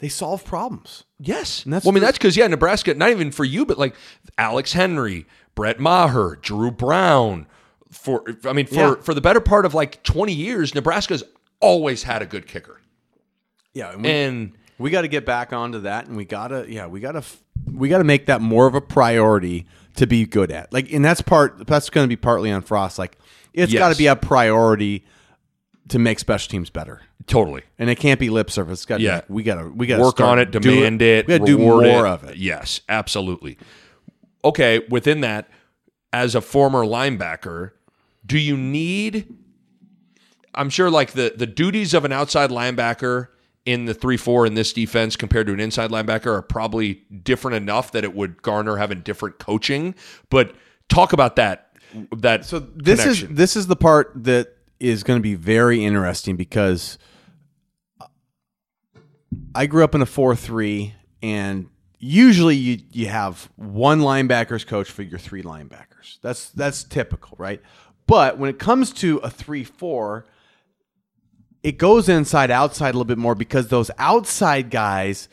[0.00, 1.04] they solve problems.
[1.18, 1.64] Yes.
[1.64, 3.94] And that's well, I mean, that's because, yeah, Nebraska, not even for you, but like
[4.36, 7.46] Alex Henery, Brett Maher, Drew Brown.
[7.92, 8.94] For, I mean, for, Yeah.
[9.02, 11.22] for the better part of like 20 years, Nebraska's
[11.60, 12.80] always had a good kicker.
[13.74, 16.86] Yeah, and we, And we got to get back onto that, and we gotta, yeah,
[16.86, 17.22] we gotta,
[17.72, 20.72] we gotta make that more of a priority to be good at.
[20.72, 21.66] Like, and that's part.
[21.66, 22.98] That's going to be partly on Frost.
[22.98, 23.18] Like,
[23.52, 25.04] it's got to be a priority
[25.88, 27.02] to make special teams better.
[27.26, 27.62] totally.
[27.78, 28.84] And it can't be lip service.
[28.86, 29.20] Got to Yeah.
[29.28, 32.36] we gotta we gotta Work on it, demand it, We gotta do more of it.
[32.38, 33.58] Yes, absolutely.
[34.44, 35.48] Okay, within that,
[36.12, 37.72] as a former linebacker,
[38.24, 39.34] do you need
[40.54, 43.28] I'm sure like the the duties of an outside linebacker
[43.64, 47.92] in the 3-4 in this defense compared to an inside linebacker are probably different enough
[47.92, 49.94] that it would garner having different coaching,
[50.30, 50.52] but
[50.88, 51.68] talk about that
[52.16, 53.30] that So this connection.
[53.30, 56.98] is this is the part that is going to be very interesting because
[59.54, 64.90] I grew up in a four three, and usually you you have one linebackers coach
[64.90, 66.18] for your three linebackers.
[66.22, 67.62] That's that's typical, right?
[68.12, 70.26] But when it comes to a three four,
[71.62, 75.30] it goes inside outside a little bit more because those outside guys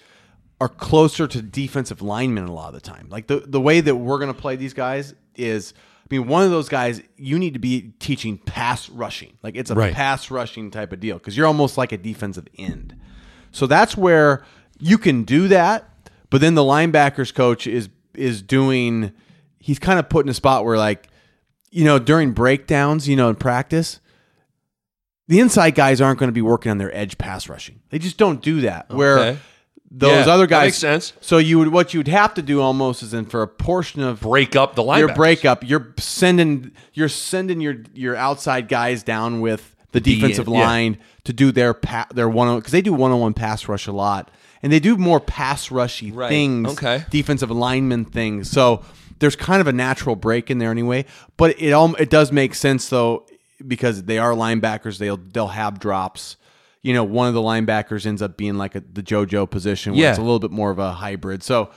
[0.62, 3.08] are closer to defensive linemen a lot of the time.
[3.10, 5.74] Like the the way that we're going to play these guys is
[6.10, 9.34] I mean one of those guys you need to be teaching pass rushing.
[9.44, 9.94] Like it's a Right.
[9.94, 12.96] pass rushing type of deal cuz you're almost like a defensive end.
[13.52, 14.46] So that's where
[14.80, 19.12] you can do that, but then the linebackers coach is is doing
[19.60, 21.10] he's kind of put in a spot where like
[21.71, 23.99] you know during breakdowns, you know in practice,
[25.27, 27.82] the inside guys aren't going to be working on their edge pass rushing.
[27.89, 28.89] They just don't do that.
[28.89, 29.38] Where
[29.91, 31.13] those Yeah, other guys makes sense.
[31.21, 34.21] So you would what you'd have to do almost is then for a portion of
[34.21, 34.97] break up the linebackers.
[34.99, 40.60] your breakup, you're sending you're sending your your outside guys down with the defensive yeah.
[40.60, 43.88] line to do their pa- their one because they do one on one pass rush
[43.88, 44.29] a lot,
[44.62, 46.29] and they do more pass rushy Right.
[46.29, 47.03] things, Okay.
[47.10, 48.49] defensive lineman things.
[48.49, 48.84] So
[49.19, 51.05] there's kind of a natural break in there anyway.
[51.38, 53.25] But it all it does make sense though
[53.67, 54.97] because they are linebackers.
[54.97, 56.38] They'll they'll have drops.
[56.82, 60.01] You know, one of the linebackers ends up being like a, the JoJo position, where
[60.03, 60.10] Yeah.
[60.12, 61.43] it's a little bit more of a hybrid.
[61.43, 61.71] So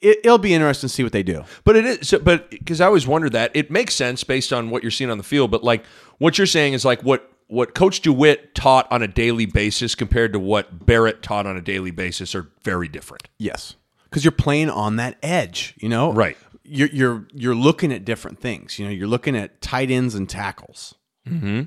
[0.00, 1.44] it, it'll be interesting to see what they do.
[1.62, 4.70] But it is, so, but because I always wondered that it makes sense based on
[4.70, 5.52] what you're seeing on the field.
[5.52, 5.84] But like
[6.18, 10.32] what you're saying is like what what Coach Dewitt taught on a daily basis compared
[10.32, 13.28] to what Barrett taught on a daily basis are very different.
[13.38, 15.74] Yes, because you're playing on that edge.
[15.78, 16.36] You know, Right.
[16.64, 18.78] You're you're you're looking at different things.
[18.78, 20.94] You know, you're looking at tight ends and tackles,
[21.28, 21.62] mm-hmm.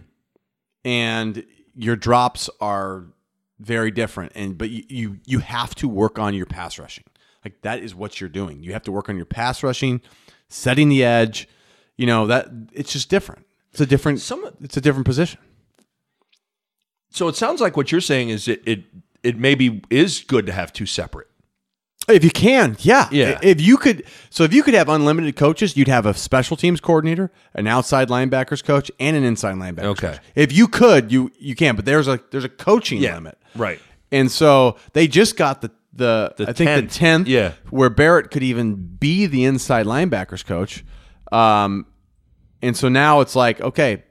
[0.83, 3.05] and your drops are
[3.59, 4.31] very different.
[4.35, 7.03] And but you, you you have to work on your pass rushing.
[7.43, 8.63] Like that is what you're doing.
[8.63, 10.01] You have to work on your pass rushing,
[10.49, 11.47] setting the edge.
[11.97, 13.45] You know that it's just different.
[13.71, 14.21] It's a different.
[14.21, 15.39] Some- it's a different position.
[17.09, 18.83] So it sounds like what you're saying is it it
[19.23, 21.27] it maybe is good to have two separate.
[22.07, 23.07] If you can, yeah.
[23.11, 23.39] Yeah.
[23.41, 26.79] If you could, so if you could have unlimited coaches, you'd have a special teams
[26.79, 30.07] coordinator, an outside linebackers coach, and an inside linebackers Okay.
[30.09, 30.19] coach.
[30.35, 33.79] If you could, you you can, but there's a there's a coaching Yeah, limit, right.
[34.11, 37.53] And so they just got the the, The I think 10th, the tenth, yeah.
[37.69, 40.83] where Barrett could even be the inside linebackers coach,
[41.31, 41.85] um,
[42.61, 44.03] and so now it's like okay,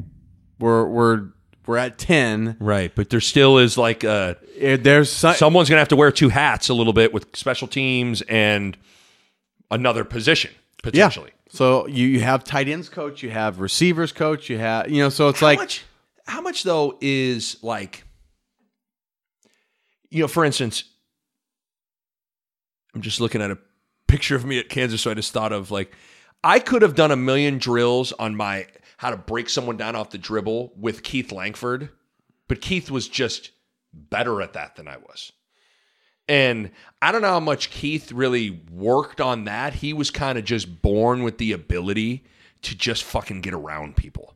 [0.58, 1.28] we're we're
[1.66, 2.56] we're at ten.
[2.60, 5.96] Right, but there still is like uh Eh, There's some, someone's going to have to
[5.96, 8.76] wear two hats a little bit with special teams and
[9.70, 11.32] another position potentially.
[11.48, 15.08] So you, you have tight ends coach, you have receivers coach, you have you know.
[15.08, 15.84] So it's how like much
[16.26, 18.04] how much though is like
[20.10, 20.84] you know for instance
[22.94, 23.58] i'm just looking at a
[24.06, 25.92] picture of me at kansas so i just thought of like
[26.42, 28.66] i could have done a million drills on my
[29.04, 31.90] how to break someone down off the dribble with keith langford
[32.48, 33.50] but keith was just
[33.92, 35.32] better at that than i was
[36.28, 36.70] and
[37.02, 39.74] I don't know how much Keith really worked on that.
[39.74, 42.24] He was kind of just born with the ability
[42.62, 44.34] to just fucking get around people.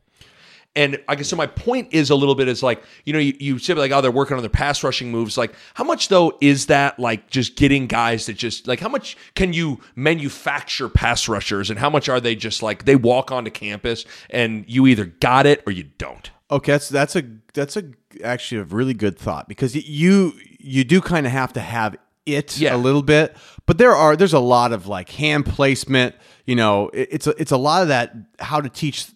[0.79, 1.35] And I guess so.
[1.35, 3.99] My point is a little bit is like you know you, you say like oh
[4.01, 5.37] they're working on their pass rushing moves.
[5.37, 9.17] Like how much though is that like just getting guys that just like how much
[9.35, 13.51] can you manufacture pass rushers and how much are they just like they walk onto
[13.51, 16.31] campus and you either got it or you don't.
[16.51, 17.83] Okay, that's that's a that's a
[18.23, 22.57] actually a really good thought because you you do kind of have to have it
[22.57, 22.75] Yeah.
[22.75, 26.15] a little bit, but there are there's a lot of like hand placement.
[26.45, 29.07] You know, it, it's a, it's a lot of that how to teach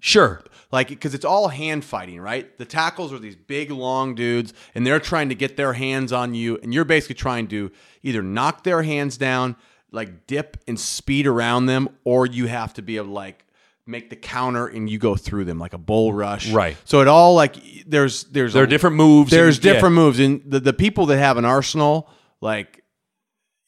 [0.00, 0.42] Sure.
[0.72, 2.56] Like because it's all hand fighting, right?
[2.56, 6.34] The tackles are these big long dudes, and they're trying to get their hands on
[6.34, 7.70] you, and you're basically trying to
[8.02, 9.54] either knock their hands down,
[9.90, 13.44] like dip and speed around them, or you have to be able to like
[13.84, 16.76] make the counter and you go through them like a bull rush, Right.
[16.84, 17.56] So it all like
[17.86, 19.30] there's there's There a- are different moves.
[19.30, 19.72] there's and- yeah.
[19.74, 22.08] different moves, and the the people that have an arsenal
[22.40, 22.82] like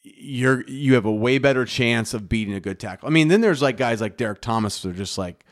[0.03, 3.07] you're you have a way better chance of beating a good tackle.
[3.07, 5.44] I mean, then there's like guys like Derrick Thomas that are just like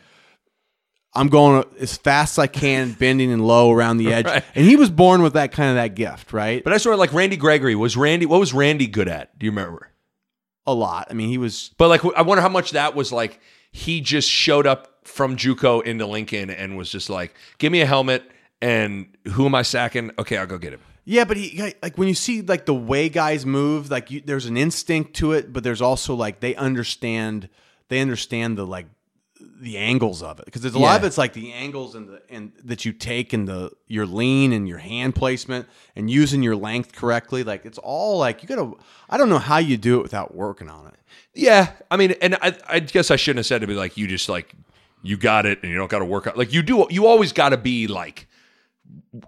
[1.15, 4.25] I'm going as fast as I can, bending and low around the edge.
[4.25, 4.43] Right.
[4.55, 6.63] And he was born with that kind of that gift, right?
[6.63, 7.75] But I sort of like Randy Gregory.
[7.75, 8.25] Was Randy?
[8.25, 9.37] What was Randy good at?
[9.37, 9.89] Do you remember?
[10.65, 11.07] a lot.
[11.09, 13.41] I mean, he was But like, I wonder how much that was like.
[13.73, 17.85] He just showed up from JUCO into Lincoln and was just like, "Give me a
[17.85, 18.23] helmet
[18.61, 20.11] and who am I sacking?
[20.17, 23.09] Okay, I'll go get him." Yeah, but he like when you see like the way
[23.09, 27.49] guys move, like you, there's an instinct to it, but there's also like they understand
[27.89, 28.85] they understand the like
[29.59, 32.21] the angles of it because there's a lot of it's like the angles and the
[32.29, 36.55] and that you take and the your lean and your hand placement and using your
[36.55, 37.43] length correctly.
[37.43, 38.73] Like it's all like you gotta.
[39.09, 40.95] I don't know how you do it without working on it.
[41.33, 44.07] Yeah, I mean, and I, I guess I shouldn't have said to be like, you
[44.07, 44.53] just like
[45.01, 46.37] you got it and you don't got to work out.
[46.37, 48.27] Like you do, you always got to be like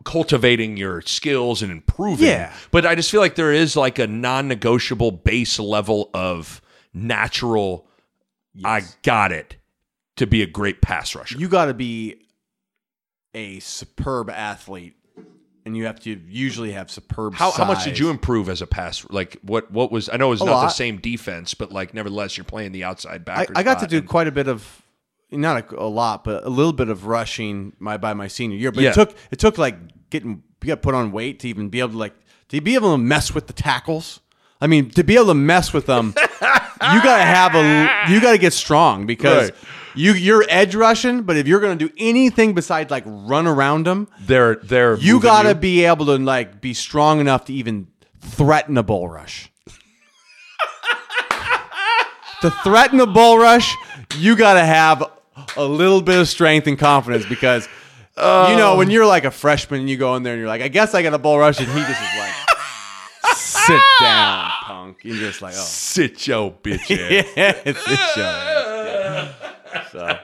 [0.04, 2.28] cultivating your skills and improving.
[2.28, 2.54] Yeah.
[2.72, 6.62] But I just feel like there is like a non-negotiable base level of
[6.94, 7.88] natural.
[8.64, 9.58] I got it
[10.17, 11.38] to be a great pass rusher.
[11.38, 12.21] You got to be
[13.34, 14.95] a superb athlete,
[15.65, 17.34] and you have to usually have superb.
[17.36, 19.06] How, how much did you improve as a pass?
[19.10, 22.45] Like what what was I know it's not the same defense, but like nevertheless you're
[22.45, 23.49] playing the outside I, back.
[23.56, 24.82] I got to do quite a bit of
[25.32, 28.71] not a, a lot, but a little bit of rushing my by my senior year.
[28.71, 28.91] But Yeah.
[28.91, 31.91] it took it took like getting you got put on weight to even be able
[31.91, 32.13] to like
[32.49, 34.21] to be able to mess with the tackles.
[34.62, 38.21] I mean, to be able to mess with them, you got to have a you
[38.21, 39.60] got to get strong because Right.
[39.96, 41.24] You you're edge rushing.
[41.24, 45.20] But if you're going to do anything besides like run around them, They're they're you
[45.20, 47.88] got to be able to like be strong enough to even
[48.22, 49.52] threaten a bull rush.
[52.42, 53.76] to threaten a bull rush,
[54.18, 55.04] you got to have
[55.58, 57.68] a little bit of strength and confidence because
[58.18, 58.24] you
[58.58, 60.70] know, when you're like a freshman and you go in there and you're like, I
[60.70, 62.34] guess I got a bull rush, and he just is like,
[63.36, 64.98] sit down, punk.
[65.04, 67.28] You're just like, oh, Sit your bitch ass.
[67.36, 67.98] yeah, it's your
[69.98, 70.18] So,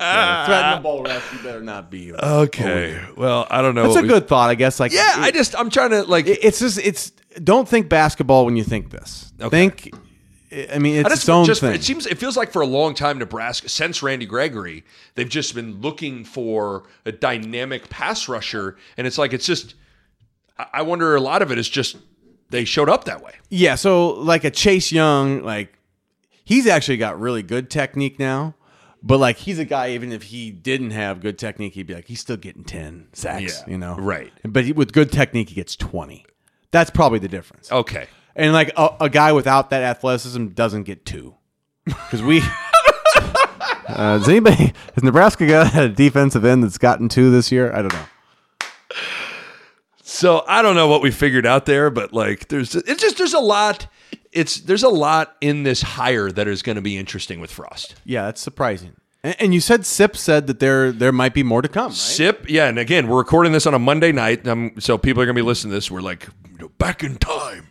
[0.00, 2.12] yeah, threaten bull rush, you better not be.
[2.12, 3.00] Okay.
[3.16, 3.82] Well, I don't know.
[3.84, 4.78] That's what a we- good thought, I guess.
[4.80, 6.26] Like, Yeah, it- I just I'm trying to like.
[6.26, 7.10] it- it's just it's.
[7.42, 9.32] Don't think basketball when you think this.
[9.40, 9.48] Okay.
[9.70, 9.94] Think.
[10.70, 11.74] I mean, it's I just, its own just thing.
[11.74, 15.54] it seems it feels like for a long time Nebraska since Randy Gregory they've just
[15.54, 19.74] been looking for a dynamic pass rusher and it's like it's just
[20.74, 21.96] I wonder a lot of it is just
[22.50, 23.32] they showed up that way.
[23.48, 25.72] Yeah, so like a Chase Young, like
[26.44, 28.54] he's actually got really good technique now.
[29.02, 32.06] But like he's a guy, even if he didn't have good technique, he'd be like
[32.06, 34.32] he's still getting ten sacks, Yeah, you know, right.
[34.44, 36.24] But he, with good technique, he gets twenty.
[36.70, 37.70] That's probably the difference.
[37.70, 38.06] Okay.
[38.34, 41.34] And like a, a guy without that athleticism doesn't get two,
[41.84, 42.40] because we.
[43.88, 47.72] uh, does anybody has Nebraska got a defensive end that's gotten two this year?
[47.72, 48.06] I don't know.
[50.02, 53.34] So I don't know what we figured out there, but like there's it's just there's
[53.34, 53.88] a lot
[54.32, 57.94] it's there's a lot in this hire that is going to be interesting with Frost.
[58.04, 58.94] Yeah, that's surprising.
[59.22, 61.88] And, and you said Sip said that there there might be more to come.
[61.88, 61.94] Right?
[61.94, 65.26] Sip, yeah, and again, we're recording this on a Monday night, um, so people are
[65.26, 65.90] gonna be listening to this.
[65.90, 67.68] We're like, you know, back in time.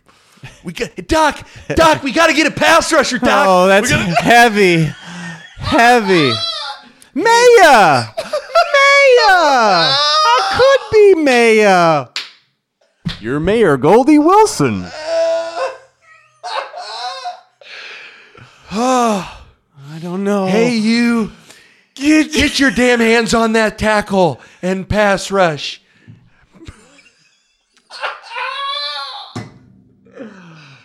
[0.64, 3.46] We got Doc, Doc, we got to get a pass rusher, Doc.
[3.48, 4.84] Oh, that's We gotta- heavy,
[5.58, 6.32] heavy.
[7.14, 9.28] Maya, Maya.
[9.28, 12.06] I could be Maya.
[13.20, 14.86] You're Mayor Goldie Wilson.
[18.74, 20.46] I don't know.
[20.46, 21.30] hey, you,
[21.94, 25.82] get, get your damn hands on that tackle and pass rush.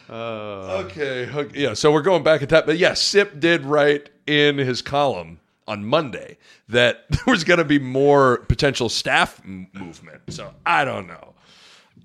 [0.10, 0.84] Uh.
[0.86, 1.74] okay, okay, yeah.
[1.74, 5.86] So we're going back at that, but yes, Sip did write in his column on
[5.86, 6.38] Monday
[6.70, 10.22] that there was going to be more potential staff m- movement.
[10.30, 11.34] So I don't know.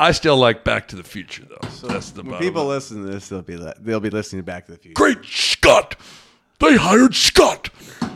[0.02, 1.68] I still like Back to the Future though.
[1.68, 2.70] So That's the when bottom people line.
[2.74, 4.94] listen to this, they'll be li- they'll be listening to Back to the Future.
[4.94, 5.94] Great Scott!
[6.58, 7.70] They hired Scott.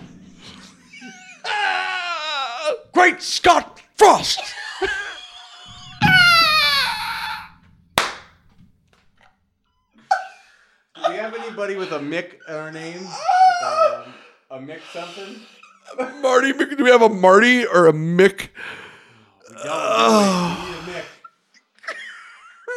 [2.92, 4.40] Great Scott Frost.
[10.94, 13.04] Do we have anybody with a Mick in our name?
[13.04, 14.14] Like, um,
[14.50, 15.40] a Mick something?
[16.20, 18.48] Marty, Mc- do we have a Marty or a Mick?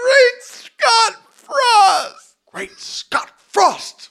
[0.03, 2.35] Great Scott Frost.
[2.51, 4.09] Great Scott Frost.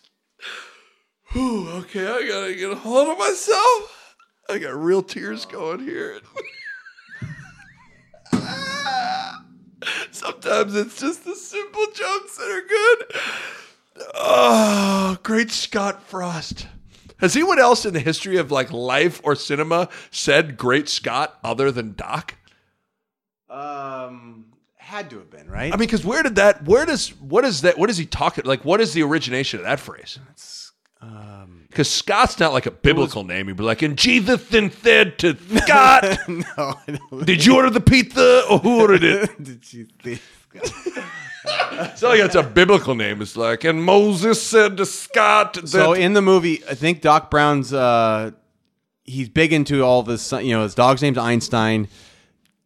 [1.32, 4.16] Whew, okay, I gotta get a hold of myself.
[4.48, 6.20] I got real tears going here.
[10.10, 13.04] Sometimes it's just the simple jokes that are good.
[14.14, 16.66] Oh, great Scott Frost.
[17.18, 21.70] Has anyone else in the history of like life or cinema said great Scott other
[21.70, 22.36] than Doc?
[23.50, 24.47] Um,
[24.88, 25.72] had to have been right.
[25.72, 26.64] I mean, because where did that?
[26.64, 27.78] Where does what is that?
[27.78, 28.44] What is he talking?
[28.46, 30.18] Like, what is the origination of that phrase?
[31.68, 33.48] Because Scott's not like a biblical name.
[33.48, 36.74] He'd be like, "And Jesus and said to Scott, no,
[37.22, 40.20] did you order the pizza or who ordered it?" Did you think?
[41.80, 43.22] It's not like it's a biblical name.
[43.22, 45.68] It's like, and Moses said to Scott that.
[45.68, 48.32] So in the movie, I think Doc Brown's uh,
[49.04, 50.30] he's big into all this.
[50.32, 51.88] You know, his dog's name's Einstein.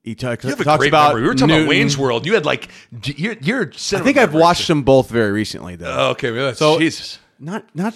[0.03, 1.09] He talks, you have a talks great about.
[1.11, 1.23] memory.
[1.23, 1.63] We were talking Newton.
[1.65, 2.27] about Wayne's World.
[2.27, 2.69] You had like,
[3.05, 5.95] you're, you're I think I've watched them both very recently, though.
[5.97, 7.19] Oh, okay, well, So- Jesus.
[7.39, 7.95] not not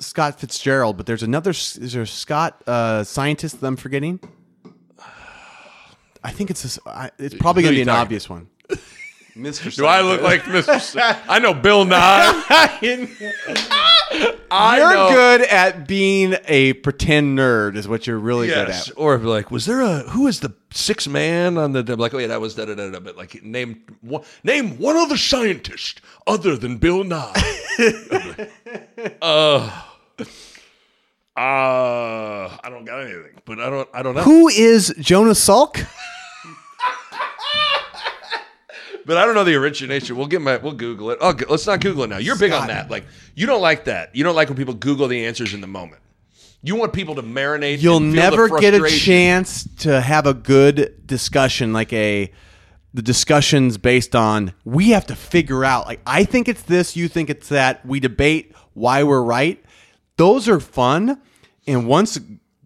[0.00, 1.50] Scott Fitzgerald, but there's another.
[1.50, 4.18] Is there a Scott uh, scientist that I'm forgetting?
[6.24, 8.48] I think it's this, I, it's probably going to be an obvious one.
[9.36, 9.74] Mr.
[9.74, 11.20] Do I look like Mr.
[11.28, 11.96] I know Bill Nye.
[14.52, 15.10] I You're know.
[15.10, 18.86] good at being a pretend nerd, is what you're really Yes.
[18.88, 18.98] good at.
[18.98, 21.84] Or like, was there a who is the sixth man on the?
[21.92, 22.98] I'm like, oh yeah, that was da da da da.
[22.98, 27.32] But like, name one, name one other scientist other than Bill Nye.
[29.22, 29.82] uh,
[31.36, 34.22] uh, I don't got anything, but I don't, I don't know.
[34.22, 35.86] Who is Jonas Salk?
[39.06, 40.16] But I don't know the origination.
[40.16, 41.18] We'll get my, we'll Google it.
[41.20, 42.18] Oh, let's not Google it now.
[42.18, 42.90] You're big on that.
[42.90, 44.14] Like, you don't like that.
[44.14, 46.02] You don't like when people Google the answers in the moment.
[46.62, 47.80] You want people to marinate.
[47.80, 52.30] You'll and feel the never get a chance to have a good discussion, like a
[52.92, 55.86] the discussions based on we have to figure out.
[55.86, 57.86] Like I think it's this, you think it's that.
[57.86, 59.64] We debate why we're right.
[60.16, 61.22] Those are fun.
[61.66, 62.18] And once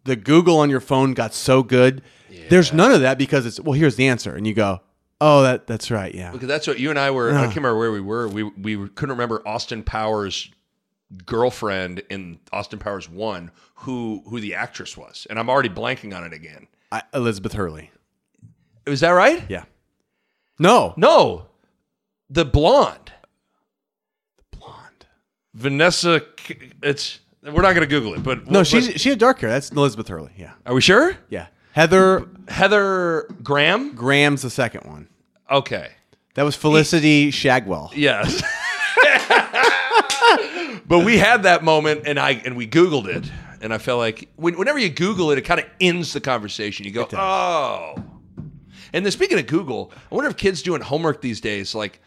[0.04, 2.02] the Google on your phone got so good,
[2.48, 4.80] there's none of that because it's well, here's the answer, and you go,
[5.20, 6.30] oh, that that's right, yeah.
[6.32, 7.30] Because that's what you and I were.
[7.30, 8.28] I can't remember where we were.
[8.28, 10.50] We we couldn't remember Austin Powers'
[11.26, 16.24] girlfriend in Austin Powers One, who who the actress was, and I'm already blanking on
[16.24, 16.66] it again.
[16.92, 17.90] I, Elizabeth Hurley.
[18.86, 19.42] Is that right?
[19.48, 19.64] Yeah.
[20.58, 20.94] No.
[20.96, 21.46] No,
[22.30, 23.12] the blonde
[24.52, 25.06] The Blonde.
[25.54, 26.22] Vanessa.
[26.82, 29.50] It's we're not going to Google it, but No, but- she's she had dark hair.
[29.50, 30.32] That's Elizabeth Hurley.
[30.36, 30.52] Yeah.
[30.66, 31.16] Are we sure?
[31.28, 31.46] Yeah.
[31.74, 33.96] Heather Heather Graham.
[33.96, 35.08] Graham's the second one.
[35.50, 35.90] Okay.
[36.34, 37.90] That was Felicity Shagwell.
[37.96, 38.42] Yes.
[40.86, 43.28] but we had that moment, and I and we Googled it,
[43.60, 46.86] and I felt like when, whenever you Google it, it kind of ends the conversation.
[46.86, 47.96] You go, oh.
[48.92, 52.00] And then speaking of Google, I wonder if kids doing homework these days, like,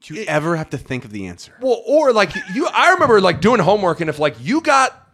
[0.00, 1.54] Do you ever have to think of the answer?
[1.60, 5.08] well, or like you, I remember like doing homework, and if like you got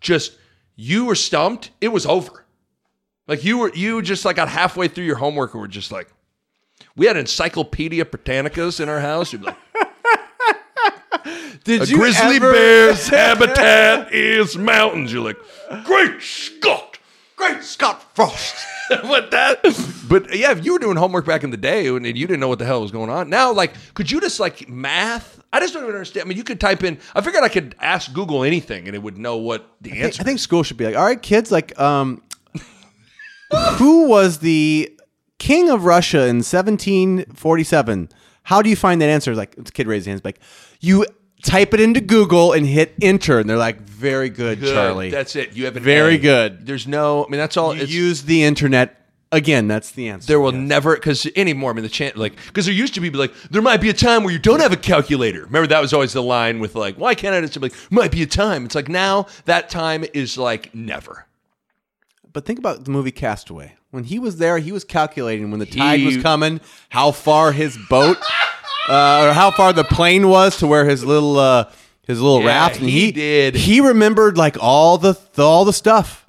[0.00, 0.38] just
[0.76, 2.46] you were stumped, it was over.
[3.30, 6.08] Like you were you just like got halfway through your homework, and were just like,
[6.96, 9.32] we had Encyclopedia Britannicas in our house.
[9.32, 9.56] You'd be like.
[11.62, 15.12] Did A grizzly bear's habitat is mountains.
[15.12, 15.36] You're like,
[15.84, 16.98] great Scott,
[17.36, 18.56] great Scott Frost.
[19.02, 19.62] what that?
[20.08, 22.48] But yeah, if you were doing homework back in the day and you didn't know
[22.48, 25.40] what the hell was going on, now like, could you just like math?
[25.52, 26.24] I just don't even understand.
[26.24, 26.98] I mean, you could type in.
[27.14, 30.04] I figured I could ask Google anything and it would know what the I think,
[30.04, 30.22] answer.
[30.22, 32.22] I think school should be like, all right, kids, like, um,
[33.76, 34.90] who was the
[35.38, 38.08] king of Russia in 1747?
[38.44, 39.34] How do you find that answer?
[39.34, 40.40] Like, the kid raised his hands, like,
[40.80, 41.06] you
[41.42, 44.74] type it into Google and hit enter, and they're like, very good, Good.
[44.74, 45.10] Charlie.
[45.10, 45.56] That's it.
[45.56, 46.18] You have an Very A.
[46.18, 46.66] good.
[46.66, 47.24] There's no.
[47.24, 47.74] I mean, that's all.
[47.74, 49.00] you it's, use the internet
[49.32, 49.68] again.
[49.68, 50.26] That's the answer.
[50.26, 51.70] There will never because anymore.
[51.70, 53.94] I mean, the chance like because there used to be like there might be a
[53.94, 55.44] time where you don't have a calculator.
[55.44, 58.10] Remember that was always the line with like why can't I just be like might
[58.10, 58.64] be a time.
[58.64, 61.26] It's like now that time is like never.
[62.32, 63.74] But think about the movie Castaway.
[63.90, 66.60] When he was there, he was calculating when the tide was coming,
[66.90, 68.18] how far his boat,
[68.88, 71.70] uh, or how far the plane was to where his little uh,
[72.06, 72.78] his little Yeah, raft.
[72.80, 73.54] And he did.
[73.56, 76.26] He remembered like all the all the stuff.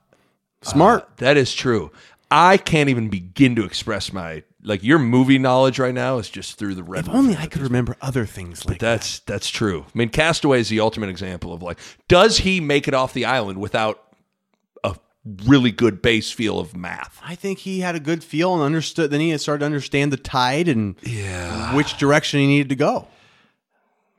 [0.64, 1.18] Smart.
[1.18, 1.92] That is true.
[2.30, 6.58] I can't even begin to express my like your movie knowledge right now is just
[6.58, 7.08] through the red.
[7.08, 8.86] if only I could remember other things like that.
[9.00, 9.86] That's that's true.
[9.88, 13.26] I mean, Castaway is the ultimate example of like, does he make it off the
[13.26, 14.04] island without
[15.26, 17.20] really good base feel of math?
[17.24, 19.12] I think he had a good feel and understood.
[19.12, 21.76] Then he had started to understand the tide and Yeah.
[21.76, 23.08] which direction he needed to go.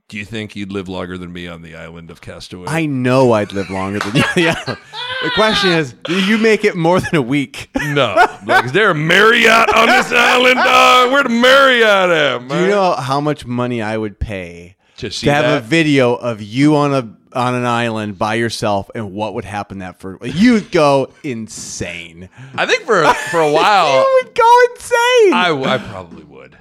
[0.09, 2.67] Do you think you'd live longer than me on the island of Castaway?
[2.69, 4.25] I know I'd live longer than you.
[4.37, 4.63] yeah.
[4.65, 7.71] The question is, do you make it more than a week?
[7.83, 8.15] No.
[8.47, 11.13] Like, is there a Marriott on this island, dog?
[11.13, 12.49] Where the Marriott at, man?
[12.49, 16.41] Do you know how much money I would pay To see have a video of
[16.41, 20.71] you on a on an island by yourself and what would happen that for you'd
[20.71, 22.29] go insane.
[22.55, 25.33] I think for for a while, you would go insane.
[25.33, 26.57] I, I probably would.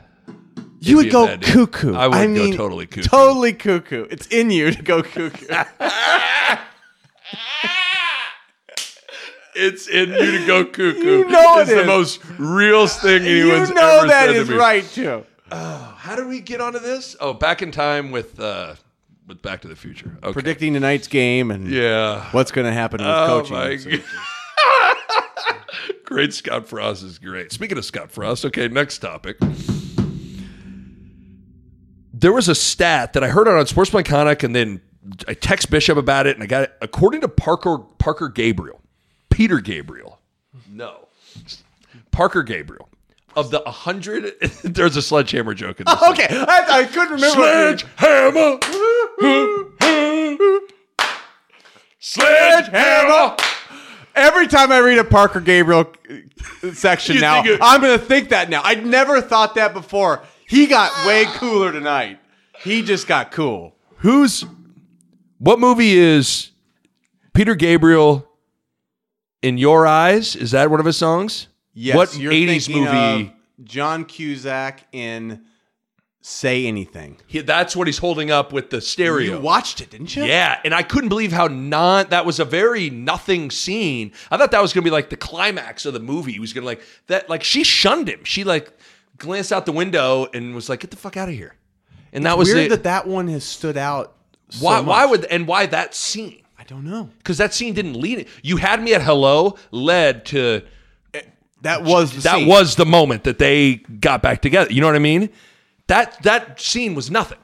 [0.79, 1.93] you would go cuckoo.
[1.93, 3.07] I would go mean, totally cuckoo.
[3.07, 4.07] Totally cuckoo.
[4.09, 5.45] It's in you to go cuckoo.
[9.53, 11.03] It's in you to go cuckoo.
[11.03, 11.87] You know it's it the is.
[11.87, 14.59] most real thing you anyone's know ever that said is to me.
[14.59, 15.25] right too.
[15.53, 15.90] Oh.
[16.01, 17.15] How do we get onto this?
[17.19, 18.73] Oh, back in time with uh
[19.27, 20.17] with Back to the Future.
[20.23, 20.33] Okay.
[20.33, 22.27] Predicting tonight's game and Yeah.
[22.31, 24.01] what's going to happen with Oh coaching.
[26.05, 27.51] Great Scott Frost is great.
[27.51, 29.37] Speaking of Scott Frost, okay, next topic.
[32.13, 34.81] There was a stat that I heard on Sports Iconic, and then
[35.27, 36.73] I text Bishop about it, and I got it.
[36.81, 38.81] According to Parker Parker Gabriel,
[39.29, 40.19] Peter Gabriel,
[40.69, 41.07] no,
[42.11, 42.89] Parker Gabriel,
[43.35, 46.01] of the hundred, there's a sledgehammer joke in this.
[46.09, 47.77] Okay, I, I couldn't remember.
[47.77, 48.57] Sledgehammer,
[51.99, 53.37] sledgehammer.
[54.13, 55.91] Every time I read a Parker Gabriel
[56.73, 58.61] section You now, think it- I'm going to think that now.
[58.63, 60.21] I'd never thought that before.
[60.47, 62.19] He got way cooler tonight.
[62.61, 63.75] He just got cool.
[63.97, 64.43] Who's
[65.39, 66.51] what movie is
[67.33, 68.27] Peter Gabriel
[69.41, 70.35] in your eyes?
[70.35, 71.47] Is that one of his songs?
[71.73, 73.33] Yes, what you're 80s thinking movie?
[73.63, 75.41] John Cusack in
[76.23, 77.17] Say Anything.
[77.27, 79.35] He- that's what he's holding up with the stereo.
[79.37, 80.23] You watched it, didn't you?
[80.23, 84.11] yeah, and I couldn't believe how non that was a very nothing scene.
[84.29, 86.33] I thought that was gonna be like the climax of the movie.
[86.33, 88.23] He was gonna like that like she shunned him.
[88.23, 88.71] She like
[89.17, 91.55] glanced out the window and was like, "Get the fuck out of here."
[92.13, 92.69] And that was Weird it.
[92.69, 94.15] that that one has stood out.
[94.49, 94.79] so why?
[94.81, 96.43] Why would and why that scene?
[96.59, 97.09] I don't know.
[97.17, 98.27] Because that scene didn't lead it.
[98.43, 100.61] You had me at hello led to
[101.61, 102.47] That was the that scene.
[102.47, 104.71] was the moment that they got back together.
[104.73, 105.29] You know what I mean?
[105.87, 107.37] That that scene was nothing,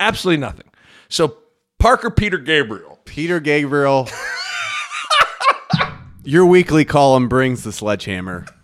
[0.00, 0.66] absolutely nothing.
[1.08, 1.38] So
[1.78, 2.98] Parker Peter Gabriel.
[3.04, 4.08] Peter Gabriel.
[6.24, 8.46] Your weekly column brings the sledgehammer.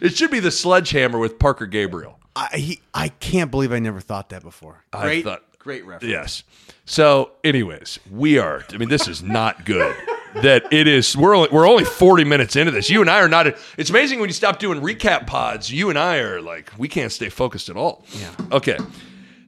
[0.00, 2.18] It should be the sledgehammer with Parker Gabriel.
[2.34, 4.82] I he, I can't believe I never thought that before.
[4.92, 6.10] I Great, thought- great reference.
[6.10, 6.42] Yes.
[6.86, 8.64] So, anyways, we are.
[8.72, 9.94] I mean, this is not good.
[10.36, 11.16] that it is.
[11.16, 12.90] We're only, we're only 40 minutes into this.
[12.90, 13.46] You and I are not.
[13.76, 15.70] It's amazing when you stop doing recap pods.
[15.70, 18.04] You and I are like we can't stay focused at all.
[18.18, 18.30] Yeah.
[18.52, 18.78] Okay.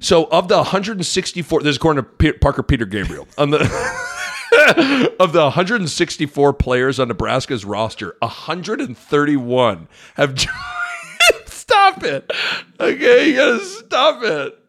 [0.01, 3.26] So of the 164, this is according to Parker Peter Gabriel.
[3.39, 3.61] On the
[5.18, 10.39] of the 164 players on Nebraska's roster, 131 have
[11.47, 12.30] stop it.
[12.78, 14.64] Okay, you gotta stop it.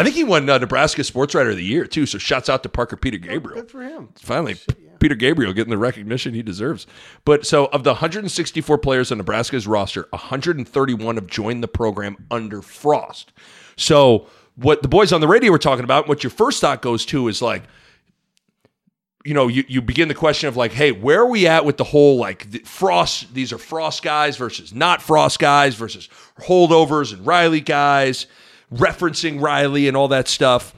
[0.00, 2.06] I think he won uh, Nebraska Sports Writer of the Year too.
[2.06, 3.60] So shouts out to Parker Peter Gabriel.
[3.60, 4.08] Good for him.
[4.16, 6.86] Finally, P- Peter Gabriel getting the recognition he deserves.
[7.24, 12.62] But so of the 164 players on Nebraska's roster, 131 have joined the program under
[12.62, 13.32] Frost.
[13.76, 14.26] So
[14.56, 17.28] what the boys on the radio were talking about, what your first thought goes to
[17.28, 17.64] is like,
[19.24, 21.76] you know, you, you begin the question of like, hey, where are we at with
[21.76, 23.34] the whole like the Frost?
[23.34, 28.26] These are Frost guys versus not Frost guys versus holdovers and Riley guys,
[28.72, 30.74] referencing Riley and all that stuff.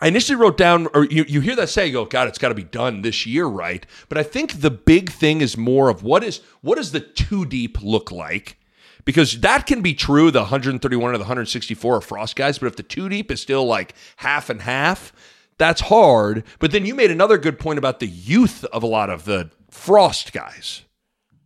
[0.00, 2.38] I initially wrote down, or you, you hear that say, you oh, go, God, it's
[2.38, 3.84] got to be done this year, right?
[4.08, 7.44] But I think the big thing is more of what is what does the two
[7.44, 8.58] deep look like?
[9.04, 12.76] Because that can be true, the 131 or the 164 are Frost guys, but if
[12.76, 15.12] the two deep is still like half and half,
[15.56, 16.44] that's hard.
[16.58, 19.50] But then you made another good point about the youth of a lot of the
[19.70, 20.82] Frost guys.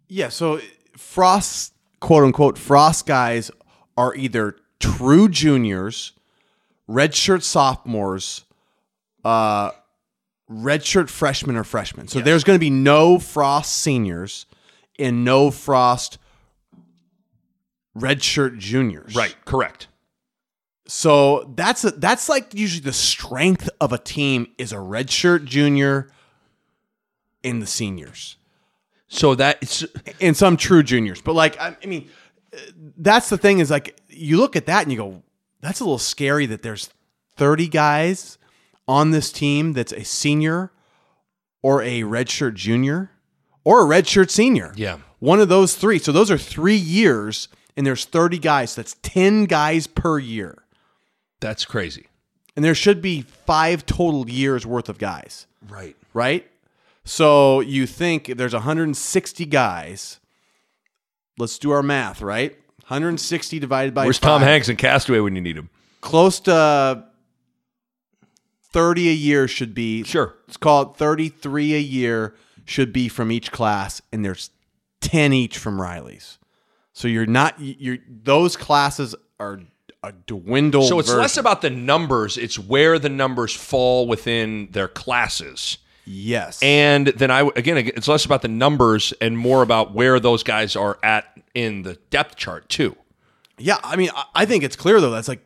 [0.09, 0.61] Yeah, so
[0.97, 3.51] Frost, quote unquote, Frost guys
[3.97, 6.13] are either true juniors,
[6.89, 8.45] redshirt sophomores,
[9.25, 9.71] uh,
[10.51, 12.09] redshirt freshmen or freshmen.
[12.09, 14.47] So there's going to be no Frost seniors
[14.99, 16.19] and no Frost
[17.97, 19.15] redshirt juniors.
[19.15, 19.89] Right, correct.
[20.87, 26.11] So that's a, that's like usually the strength of a team is a redshirt junior
[27.43, 28.37] in the seniors
[29.09, 29.85] So that's
[30.21, 31.21] and some true juniors.
[31.21, 32.11] But like I, I mean,
[32.99, 35.23] that's the thing is like you look at that and you go,
[35.61, 36.91] that's a little scary that there's
[37.37, 38.39] 30 guys
[38.89, 40.73] on this team that's a senior
[41.63, 43.11] or a redshirt junior
[43.65, 44.73] or a redshirt senior.
[44.77, 44.99] Yeah.
[45.21, 45.99] One of those three.
[45.99, 47.47] So those are three years,
[47.77, 48.73] and there's 30 guys.
[48.73, 50.59] So that's 10 guys per year.
[51.41, 52.07] that's crazy.
[52.55, 55.97] And there should be five total years worth of guys, Right.
[56.15, 56.49] right?
[57.05, 60.21] So you think there's 160 guys.
[61.39, 62.57] Let's do our math, right?
[62.93, 64.43] 160 divided by Where's Tom.
[64.43, 65.71] Hanks and Castaway when you need him?
[66.03, 67.05] Close to
[68.73, 70.03] 30 a year should be.
[70.05, 70.35] Sure.
[70.47, 72.35] Let's call it 33 a year
[72.65, 74.51] should be from each class, and there's
[75.01, 76.39] 10 each from Riley's.
[76.93, 79.61] So you're not you're those classes are
[80.03, 80.89] a dwindled.
[80.89, 81.23] So it's version.
[81.23, 85.79] less about the numbers, it's where the numbers fall within their classes.
[86.05, 90.43] yes, And then I again it's less about the numbers and more about where those
[90.43, 91.25] guys are at
[91.55, 92.97] in the depth chart too.
[93.59, 93.79] yeah.
[93.85, 95.11] I mean, I- I think it's clear though.
[95.11, 95.45] That's like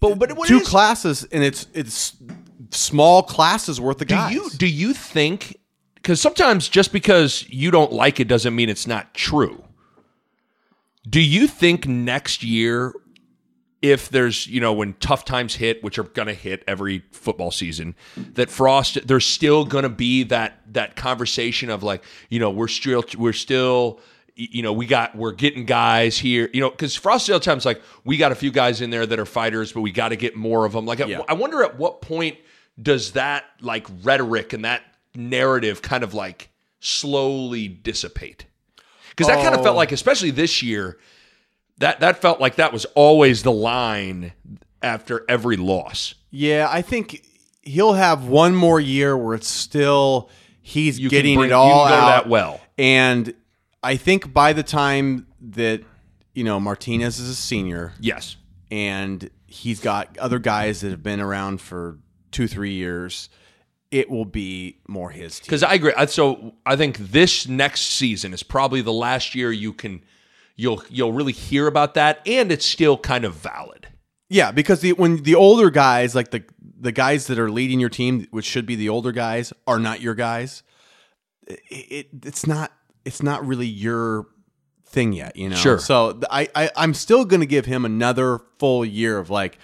[0.00, 2.16] But but what two is- classes, and it's it's
[2.70, 4.32] small classes worth of do guys.
[4.34, 5.56] you do you think
[6.02, 9.62] cuz sometimes just because you don't like it doesn't mean it's not true.
[11.08, 12.94] Do you think next year
[13.82, 17.50] if there's you know when tough times hit which are going to hit every football
[17.50, 22.48] season that frost there's still going to be that that conversation of like you know
[22.50, 24.00] we're still we're still
[24.36, 27.80] you know we got we're getting guys here you know because frost still times like
[28.04, 30.34] we got a few guys in there that are fighters but we got to get
[30.34, 31.20] more of them like Yeah.
[31.28, 32.36] i wonder at what point
[32.82, 34.82] does that like rhetoric and that
[35.14, 36.48] narrative kind of like
[36.80, 38.44] slowly dissipate
[39.10, 39.78] because that kind of felt Oh.
[39.78, 40.98] like especially this year
[41.78, 44.32] that that felt like that was always the line
[44.82, 46.14] after every loss.
[46.30, 47.26] Yeah, I think
[47.62, 50.28] he'll have one more year where it's still
[50.60, 52.60] he's You getting bring- it all you can go out that well.
[52.76, 53.32] And
[53.84, 55.82] I think by the time that
[56.34, 58.36] you know Martinez is a senior Yes.
[58.70, 61.98] and he's got other guys that have been around for
[62.32, 63.28] two three years,
[63.90, 65.44] it will be more his team.
[65.46, 65.92] Because I agree.
[66.08, 70.02] So I think this next season is probably the last year you can
[70.56, 73.88] you'll you'll really hear about that, and it's still kind of valid.
[74.28, 76.42] Yeah, because the when the older guys, like the
[76.80, 80.00] the guys that are leading your team, which should be the older guys, are not
[80.00, 80.62] your guys.
[81.46, 82.72] It, it it's not
[83.04, 84.26] it's not really your
[84.86, 85.56] thing yet, you know.
[85.56, 85.78] Sure.
[85.78, 89.58] So I, I I'm still going to give him another full year of like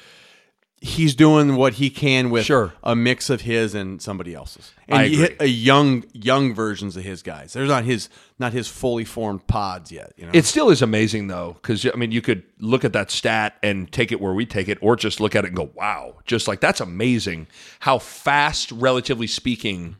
[0.83, 2.73] he's doing what he can with Sure.
[2.83, 7.23] a mix of his and somebody else's, and hit a young young versions of his
[7.23, 7.53] guys.
[7.53, 10.13] There's not his not his fully formed pods yet.
[10.17, 10.31] You know.
[10.35, 13.93] It still is amazing though, because I mean, you could look at that stat and
[13.93, 16.49] take it where we take it, or just look at it and go, "Wow!" Just
[16.49, 17.47] like that's amazing
[17.81, 19.97] how fast, relatively speaking,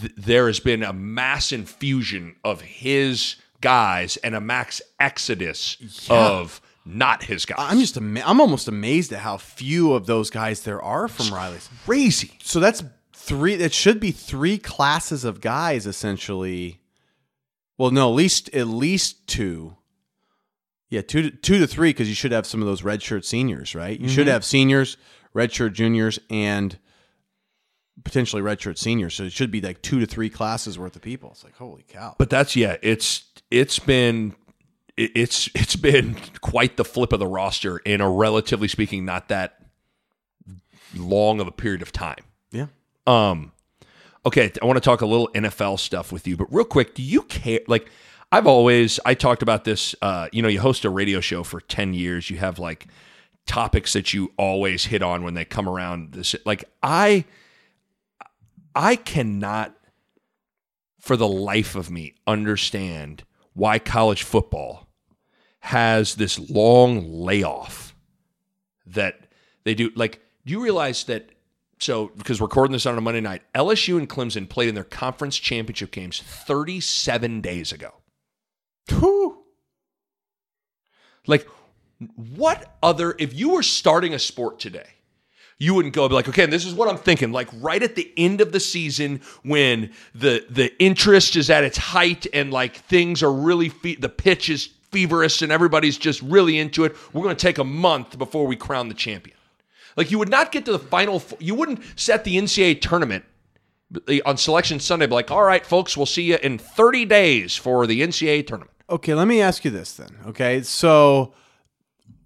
[0.00, 5.76] th- there has been a mass infusion of his guys and a max exodus
[6.08, 7.58] of not his guys.
[7.58, 11.34] I'm just ama- I'm almost amazed at how few of those guys there are from
[11.34, 11.68] Riley's.
[11.84, 12.32] crazy.
[12.42, 12.82] So that's
[13.14, 13.54] three.
[13.54, 16.80] It should be three classes of guys essentially.
[17.78, 19.76] Well, no, at least at least two.
[20.88, 23.74] Yeah, two to, two to three because you should have some of those redshirt seniors,
[23.76, 23.98] right?
[23.98, 24.32] You should mm-hmm.
[24.32, 24.96] have seniors,
[25.34, 26.76] redshirt juniors, and
[28.04, 29.14] potentially redshirt seniors.
[29.14, 31.30] So it should be like two to three classes worth of people.
[31.32, 32.14] It's like holy cow.
[32.18, 34.34] But that's yeah, it's it's been
[34.96, 39.56] it's it's been quite the flip of the roster in a relatively speaking not that
[40.94, 42.24] long of a period of time.
[42.50, 42.66] yeah.
[43.06, 43.52] Um,
[44.26, 47.02] okay, I want to talk a little NFL stuff with you, but real quick, do
[47.02, 47.60] you care?
[47.66, 47.88] Like,
[48.32, 49.94] I've always I talked about this.
[50.02, 52.30] Uh, you know, you host a radio show for ten years.
[52.30, 52.86] You have like
[53.46, 56.12] topics that you always hit on when they come around.
[56.12, 57.24] This like I
[58.74, 59.76] I cannot
[61.00, 64.88] for the life of me understand why college football
[65.60, 67.94] has this long layoff
[68.86, 69.28] that
[69.64, 69.90] they do.
[69.94, 71.30] Like, do you realize that?
[71.78, 74.84] So, because we're recording this on a Monday night, LSU and Clemson played in their
[74.84, 77.94] conference championship games 37 days ago.
[78.90, 79.38] Whew.
[81.26, 81.48] Like,
[82.16, 84.88] what other, if you were starting a sport today,
[85.60, 87.32] you wouldn't go be like, okay, this is what I'm thinking.
[87.32, 91.76] Like right at the end of the season, when the the interest is at its
[91.76, 96.58] height and like things are really fe- the pitch is feverish and everybody's just really
[96.58, 96.96] into it.
[97.12, 99.36] We're going to take a month before we crown the champion.
[99.96, 101.22] Like you would not get to the final.
[101.38, 103.26] You wouldn't set the NCAA tournament
[104.08, 105.06] eh, on Selection Sunday.
[105.06, 108.74] Be like, all right, folks, we'll see you in 30 days for the NCAA tournament.
[108.88, 110.16] Okay, let me ask you this then.
[110.26, 111.34] Okay, so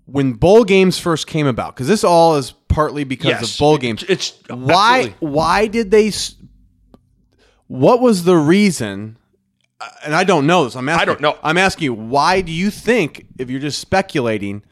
[0.06, 3.78] when bowl games first came about, because this all is partly because Yes, of bowl
[3.78, 4.02] games.
[4.04, 5.28] it's- why absolutely.
[5.28, 6.12] why did they?
[7.66, 9.16] What was the reason?
[9.80, 10.76] uh, And I don't know this.
[10.76, 11.06] I'm asking.
[11.06, 11.38] don't know.
[11.42, 11.94] I'm asking you.
[11.94, 14.62] Why do you think, if you're just speculating,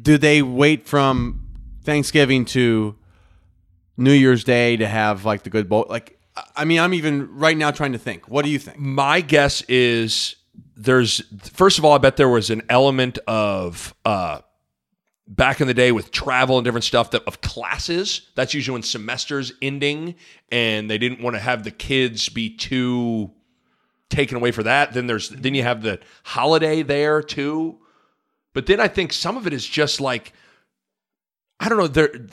[0.00, 1.40] do they wait from
[1.84, 2.96] Thanksgiving to
[3.96, 5.86] New Year's Day to have like the good bowl?
[5.88, 8.28] Like, I- I mean, I'm even right now trying to think.
[8.28, 8.78] What do you think?
[8.78, 10.36] my guess is
[10.78, 11.22] there's
[11.52, 14.40] first of all, I bet there was an element of uh,
[15.26, 18.22] back in the day with travel and different stuff that of classes.
[18.36, 20.14] That's usually when semesters ending,
[20.50, 23.32] and they didn't want to have the kids be too
[24.08, 24.92] taken away for that.
[24.92, 27.78] Then there's then you have the holiday there too.
[28.54, 30.32] But then I think some of it is just like
[31.58, 31.88] I don't know.
[31.88, 32.26] There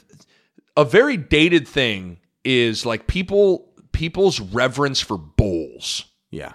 [0.78, 6.54] a very dated thing is like people people's reverence for bowls Yeah.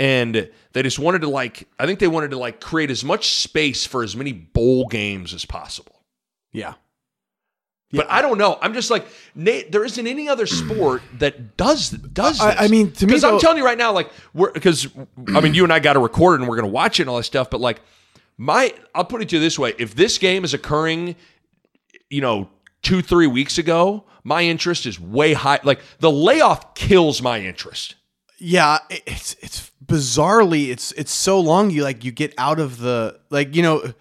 [0.00, 3.34] And they just wanted to like i think they wanted to like create as much
[3.34, 6.02] space for as many bowl games as possible.
[6.52, 6.74] Yeah.
[7.92, 8.58] but i don't know.
[8.62, 12.60] I'm just like Nate, there isn't any other sport that does does I- this.
[12.62, 14.88] I mean, to me, because i'm telling you right now like we're because
[15.34, 17.02] i mean you and i got to record it and we're going to watch it
[17.04, 17.80] and all that stuff but like
[18.38, 19.74] my i'll put it to you this way.
[19.78, 21.14] If this game is occurring
[22.08, 22.48] you know
[22.82, 27.96] two three weeks ago my interest is way high like the layoff kills my interest
[28.40, 33.18] Yeah, it's it's bizarrely it's it's so long you like you get out of the
[33.28, 33.92] like you know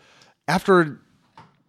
[0.47, 0.99] after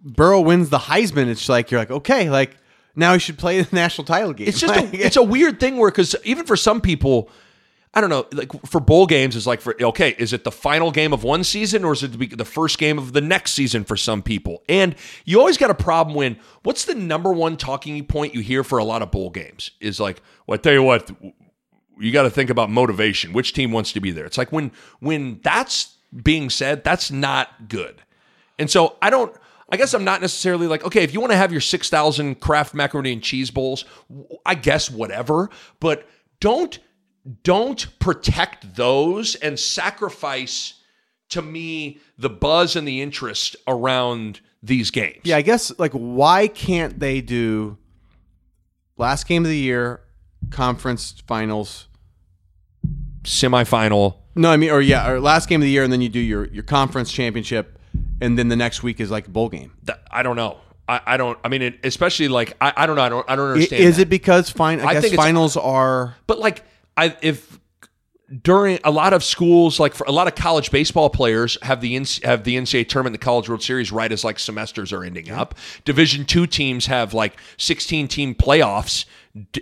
[0.04, 2.56] Burrow wins the Heisman it's like you're like okay like
[2.96, 4.48] now he should play the national title game.
[4.48, 7.30] It's just a, it's a weird thing where because even for some people,
[7.94, 10.92] I don't know, like for bowl games is like for okay, is it the final
[10.92, 13.84] game of one season or is it the the first game of the next season
[13.84, 14.62] for some people?
[14.68, 14.94] And
[15.24, 18.78] you always got a problem when what's the number one talking point you hear for
[18.78, 21.10] a lot of bowl games is like, well, I tell you what,
[22.00, 23.32] you got to think about motivation.
[23.32, 24.24] Which team wants to be there?
[24.24, 28.02] It's like when when that's being said, that's not good.
[28.58, 29.34] And so I don't.
[29.72, 31.04] I guess I'm not necessarily like okay.
[31.04, 33.84] If you want to have your six thousand Kraft macaroni and cheese bowls,
[34.44, 35.48] I guess whatever.
[35.78, 36.08] But
[36.40, 36.78] don't
[37.44, 40.74] don't protect those and sacrifice
[41.28, 45.20] to me the buzz and the interest around these games.
[45.24, 47.78] yeah, I guess like why can't they do
[48.96, 50.00] last game of the year
[50.50, 51.86] conference finals?
[53.24, 54.16] Semifinal.
[54.34, 56.20] No, I mean or yeah, or last game of the year and then you do
[56.20, 57.78] your your conference championship
[58.20, 59.72] and then the next week is like a bowl game.
[59.84, 60.58] That, I don't know.
[60.88, 61.38] I, I don't.
[61.44, 63.02] I mean, it, especially like I, I don't know.
[63.02, 63.30] I don't.
[63.30, 63.82] I don't understand.
[63.82, 64.02] Is that.
[64.02, 66.64] it because fine I, I guess think finals are But like,
[66.96, 67.60] I if
[68.42, 71.94] during a lot of schools, like for a lot of college baseball players, have the
[72.24, 75.54] have the NCAA tournament, the College World Series, right as like semesters are ending up.
[75.84, 79.04] Division two teams have like sixteen team playoffs,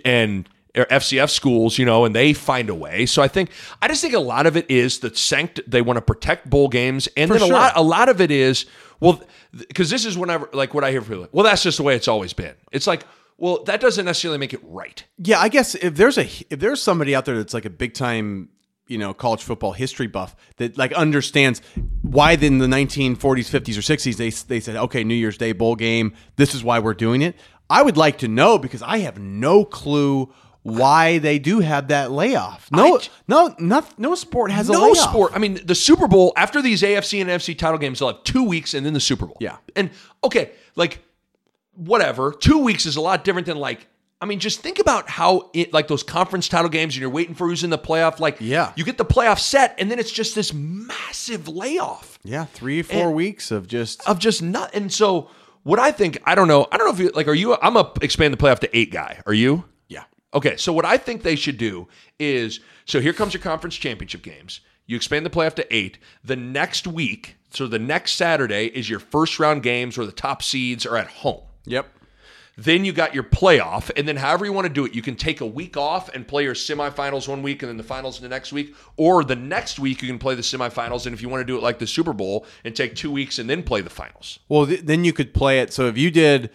[0.03, 0.49] and
[0.79, 3.05] or FCS schools, you know, and they find a way.
[3.05, 3.51] So I think
[3.81, 5.59] I just think a lot of it is the sanct.
[5.67, 8.65] They want to protect bowl games, and then a lot a lot of it is
[8.99, 9.21] well,
[9.67, 11.29] because this is whenever like what I hear from people.
[11.31, 12.55] Well, that's just the way it's always been.
[12.71, 13.03] It's like.
[13.41, 15.01] Well, that doesn't necessarily make it right.
[15.17, 17.93] Yeah, I guess if there's a if there's somebody out there that's like a big
[17.93, 18.49] time,
[18.87, 21.61] you know, college football history buff that like understands
[22.01, 25.77] why in the 1940s, 50s, or 60s they they said, okay, New Year's Day bowl
[25.77, 26.13] game.
[26.35, 27.37] This is why we're doing it.
[27.69, 30.33] I would like to know because I have no clue
[30.63, 32.69] why they do have that layoff.
[32.71, 35.31] No, I- no, no, no sport has a no sport.
[35.35, 38.43] I mean, the Super Bowl after these AFC and NFC title games, they'll have two
[38.43, 39.37] weeks and then the Super Bowl.
[39.39, 39.57] Yeah.
[39.75, 39.89] and
[40.23, 40.99] okay, like
[41.75, 42.31] whatever.
[42.33, 43.87] Two weeks is a lot different than like.
[44.21, 47.35] I mean, just think about how it like those conference title games, and you're waiting
[47.35, 48.19] for who's in the playoff.
[48.19, 48.73] Like, Yeah.
[48.75, 53.11] you get the playoff set, and then it's just this massive layoff Yeah, three, four
[53.11, 54.75] weeks of just of just not.
[54.75, 55.29] And so,
[55.63, 56.67] what I think, I don't know.
[56.69, 57.29] I don't know if you like.
[57.29, 57.55] Are you?
[57.61, 59.21] I'm a expand the playoff to eight guy.
[59.25, 59.63] Are you?
[60.33, 61.87] Okay, so what I think they should do
[62.19, 64.61] is so here comes your conference championship games.
[64.85, 65.99] You expand the playoff to eight.
[66.23, 70.41] The next week, so the next Saturday is your first round games where the top
[70.41, 71.41] seeds are at home.
[71.65, 71.87] Yep.
[72.57, 75.15] Then you got your playoff, and then however you want to do it, you can
[75.15, 78.23] take a week off and play your semifinals one week and then the finals in
[78.23, 78.75] the next week.
[78.97, 81.05] Or the next week, you can play the semifinals.
[81.05, 83.39] And if you want to do it like the Super Bowl and take two weeks
[83.39, 84.39] and then play the finals.
[84.49, 85.71] Well, th- then you could play it.
[85.71, 86.49] So if you did,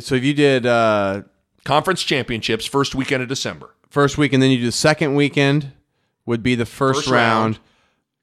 [0.00, 1.22] so if you did uh,
[1.66, 3.74] Conference championships, first weekend of December.
[3.90, 5.72] first week and then you do the second weekend
[6.24, 7.42] would be the first, First round.
[7.56, 7.58] round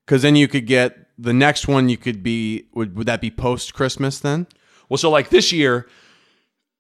[0.06, 3.30] because then you could get the next one you could be would, would that be
[3.32, 4.48] post christmas then
[4.90, 5.88] Well, so like this year,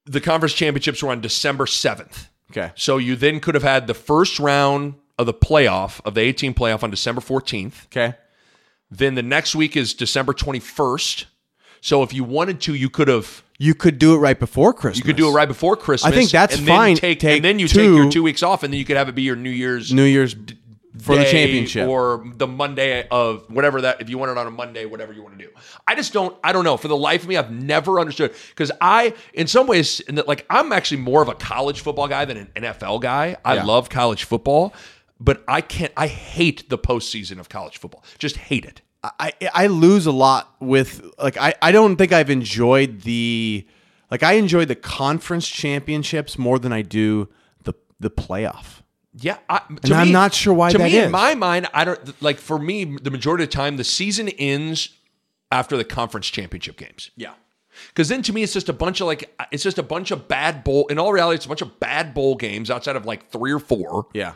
[0.05, 2.27] the conference championships were on December 7th.
[2.51, 6.21] okay So you then could have had the first round of the playoff of the
[6.21, 7.85] 18 playoff on December 14th.
[7.87, 8.15] okay
[8.91, 11.25] Then the next week is December 21st.
[11.81, 14.97] So if you wanted to, you could have you could do it right before christmas
[14.97, 16.11] you could do it right before Christmas.
[16.11, 16.95] I think that's and then fine.
[16.95, 18.97] Take, Take and then you two- take your two weeks off, and then you could
[18.97, 20.35] have it be your New Year's new year's
[20.99, 24.51] for the championship or the Monday of whatever that if you want it on a
[24.51, 25.49] Monday, whatever you want to do.
[25.87, 26.77] I just don't I don't know.
[26.77, 30.27] For the life of me, I've never understood because I in some ways in that
[30.27, 33.37] like I'm actually more of a college football guy than an NFL guy.
[33.43, 33.63] I Yeah.
[33.65, 34.73] love college football,
[35.19, 38.03] but I can't I hate the postseason of college football.
[38.19, 38.81] Just hate it.
[39.03, 43.67] I I lose a lot with like I I don't think I've enjoyed the
[44.09, 47.29] like I enjoy the conference championships more than I do
[47.63, 48.81] the the playoff.
[49.15, 52.21] Yeah, I, And I'm not sure why To that me, in my mind, I don't
[52.21, 52.39] like.
[52.39, 54.89] For me, the majority of the time, the season ends
[55.51, 57.11] after the conference championship games.
[57.15, 57.33] Yeah.
[57.89, 60.27] Because then to me, it's just a bunch of like, it's just a bunch of
[60.27, 60.87] bad bowl.
[60.87, 63.59] In all reality, it's a bunch of bad bowl games outside of like three or
[63.59, 64.07] four.
[64.13, 64.33] Yeah.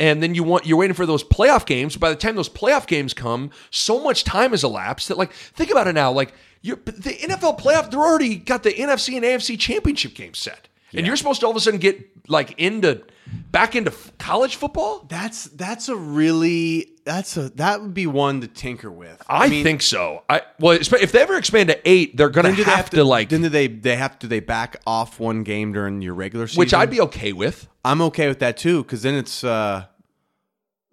[0.00, 1.96] And then you want you're waiting for those playoff games.
[1.96, 5.70] By the time those playoff games come, so much time has elapsed that like think
[5.70, 6.10] about it now.
[6.10, 10.68] Like you're the NFL playoff, they're already got the NFC and AFC championship game set,
[10.92, 13.04] and you're supposed to all of a sudden get like into
[13.50, 15.06] back into f- college football.
[15.08, 19.22] That's that's a really that's a that would be one to tinker with.
[19.28, 20.22] I, mean, think so.
[20.28, 23.28] I well, if they ever expand to eight, they're gonna do have, they to, like,
[23.28, 26.60] then do they they have to they back off one game during your regular season?
[26.60, 27.68] which I'd be okay with.
[27.84, 29.86] I'm okay with that too because then it's uh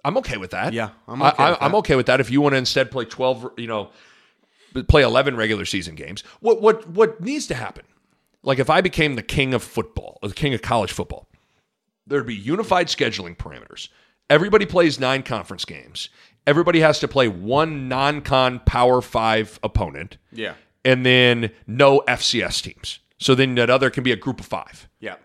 [0.04, 0.74] I'm okay with that.
[0.74, 1.78] Yeah, I'm okay I, with I'm that.
[1.78, 2.20] okay with that.
[2.20, 3.92] If you want to instead play 12, you know,
[4.88, 7.86] play 11 regular season games, what what what needs to happen?
[8.44, 11.28] Like if I became the king of football, or the king of college football,
[12.08, 13.90] there'd be unified scheduling parameters.
[14.30, 16.10] Everybody plays nine conference games.
[16.48, 20.18] Everybody has to play one non-con Power Five opponent.
[20.32, 20.54] Yeah.
[20.84, 23.00] and then no FCS teams.
[23.20, 24.90] So then that other can be a group of five.
[25.00, 25.16] yeah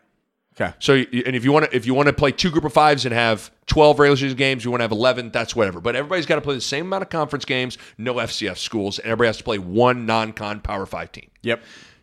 [0.61, 2.73] okay So, and if you want to, if you want to play two group of
[2.75, 5.31] fives and have twelve regular season games, you want to have eleven.
[5.31, 5.81] That's whatever.
[5.81, 9.07] But everybody's got to play the same amount of conference games, no FCS schools, and
[9.07, 11.31] everybody has to play one non-con Power Five team.
[11.43, 11.63] yep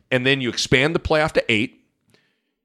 [0.10, 1.83] And then you expand the playoff to eight.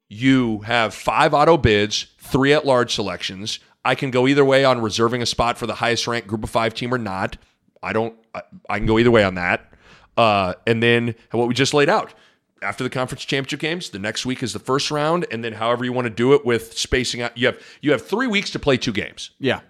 [0.09, 3.59] You have five auto bids, three at large selections.
[3.85, 6.51] I can go either way on reserving a spot for the highest ranked group of
[6.51, 7.37] five team or not.
[7.83, 8.15] I don't.
[8.35, 9.73] I, I can go either way on that.
[10.17, 12.13] Uh, and then what we just laid out
[12.61, 15.85] after the conference championship games, the next week is the first round, and then however
[15.85, 17.37] you want to do it with spacing out.
[17.39, 19.31] You have you have three weeks to play two games.
[19.39, 19.61] yeah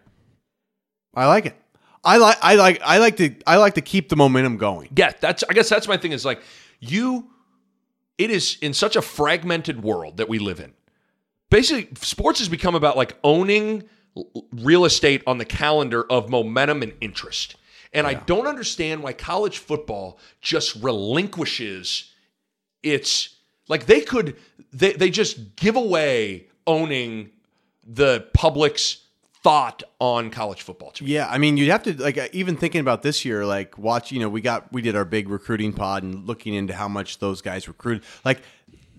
[1.15, 1.57] I like it
[2.05, 5.13] I like I like I like to I like to keep the momentum going Yeah,
[5.21, 6.41] that's I guess that's my thing is like
[6.81, 7.29] you
[8.19, 10.75] it is in such a fragmented world that we live in.
[11.51, 13.85] Basically, sports has become about like owning
[14.53, 17.57] real estate on the calendar of momentum and interest.
[17.93, 22.13] And I don't understand why college football just relinquishes
[22.83, 23.37] its
[23.69, 24.37] like they could
[24.73, 27.31] they they just give away owning
[27.83, 29.08] the public's
[29.43, 30.93] thought on college football.
[31.01, 34.13] Yeah, I mean, you'd have to like uh, even thinking about this year, like watch.
[34.13, 37.19] You know, we got we did our big recruiting pod and looking into how much
[37.19, 38.03] those guys recruit.
[38.25, 38.43] Like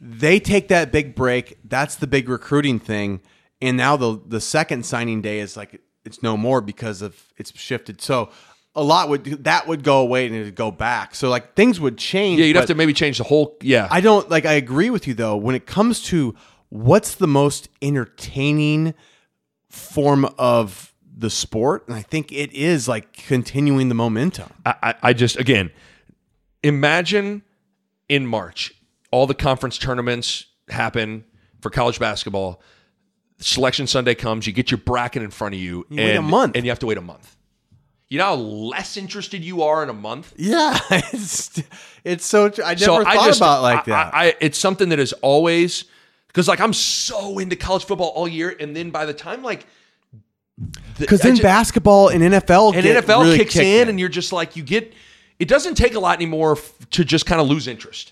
[0.02, 1.58] they take that big break.
[1.64, 3.22] That's the big recruiting thing,
[3.62, 7.58] and now the the second signing day is like it's no more because of it's
[7.58, 8.02] shifted.
[8.02, 8.30] So
[8.76, 11.16] a lot would that would go away and it'd go back.
[11.16, 12.40] So like things would change.
[12.40, 13.88] Yeah, you'd have to maybe change the whole yeah.
[13.92, 14.46] I don't like.
[14.46, 15.36] I agree with you though.
[15.36, 16.36] When it comes to
[16.70, 18.94] what's the most entertaining
[19.70, 24.50] form of the sport, and I think it is like continuing the momentum.
[24.66, 25.72] I, I, I just again
[26.64, 27.44] imagine
[28.08, 28.74] in March
[29.12, 31.26] all the conference tournaments happen
[31.62, 32.62] for college basketball.
[33.40, 36.22] Selection Sunday comes, you get your bracket in front of you, You and wait a
[36.22, 36.56] month.
[36.56, 37.38] and you have to wait a month.
[38.10, 40.34] You know how less interested you are in a month.
[40.36, 41.62] Yeah, it's
[42.04, 42.46] it's so.
[42.64, 44.14] I never so thought I just, about it like that.
[44.16, 45.86] I, I, it's something that is always
[46.30, 49.66] because like I'm so into college football all year, and then by the time like
[50.98, 54.10] Because I then just- basketball and NFL and NFL really kicks kicked in, and you're
[54.10, 54.94] just like you get.
[55.40, 58.12] It doesn't take a lot anymore f- to just kind of lose interest.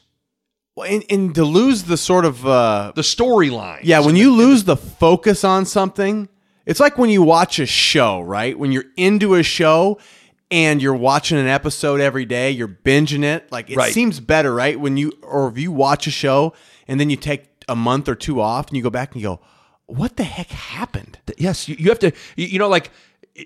[0.77, 3.79] Well, and, and to lose the sort of uh, The storyline.
[3.83, 6.29] yeah, when you lose the focus on something,
[6.65, 8.57] it's like when you watch a show, right?
[8.57, 9.97] When you're into a show
[10.49, 13.51] and you're watching an episode every day, you're binging it.
[13.51, 13.91] Like it Right.
[13.93, 14.79] seems better, right?
[14.79, 16.53] When you or if you watch a show
[16.87, 19.27] and then you take a month or two off and you go back and you
[19.27, 19.39] go,
[19.85, 22.11] "What the heck happened?" Yes, you, you have to.
[22.35, 22.91] You, you know, like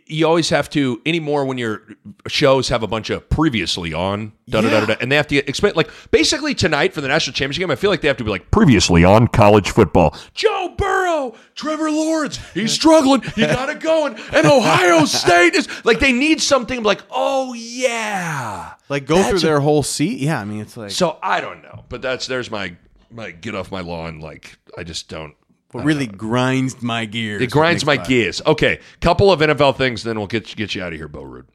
[0.06, 1.82] you always have to anymore when your
[2.28, 5.28] shows have a bunch of previously on, da da da da, da, and they have
[5.28, 5.74] to explain.
[5.76, 8.30] Like basically tonight for the national championship game, I feel like they have to be
[8.30, 10.16] like previously on college football.
[10.34, 13.22] Joe Burrow, Trevor Lawrence, he's struggling.
[13.36, 18.74] You got it going, and Ohio State is like they need something like, oh yeah,
[18.88, 20.20] Like go through a- their whole seat.
[20.20, 22.78] Yeah, I mean it's like So I don't know, but that's there's my
[23.14, 24.20] my get off my lawn.
[24.20, 25.36] Like I just don't.
[25.72, 27.42] what really grinds my gears.
[27.42, 28.42] It grinds my gears.
[28.46, 31.46] Okay, couple of NFL things, then we'll get get you out of here, Bo Ruud.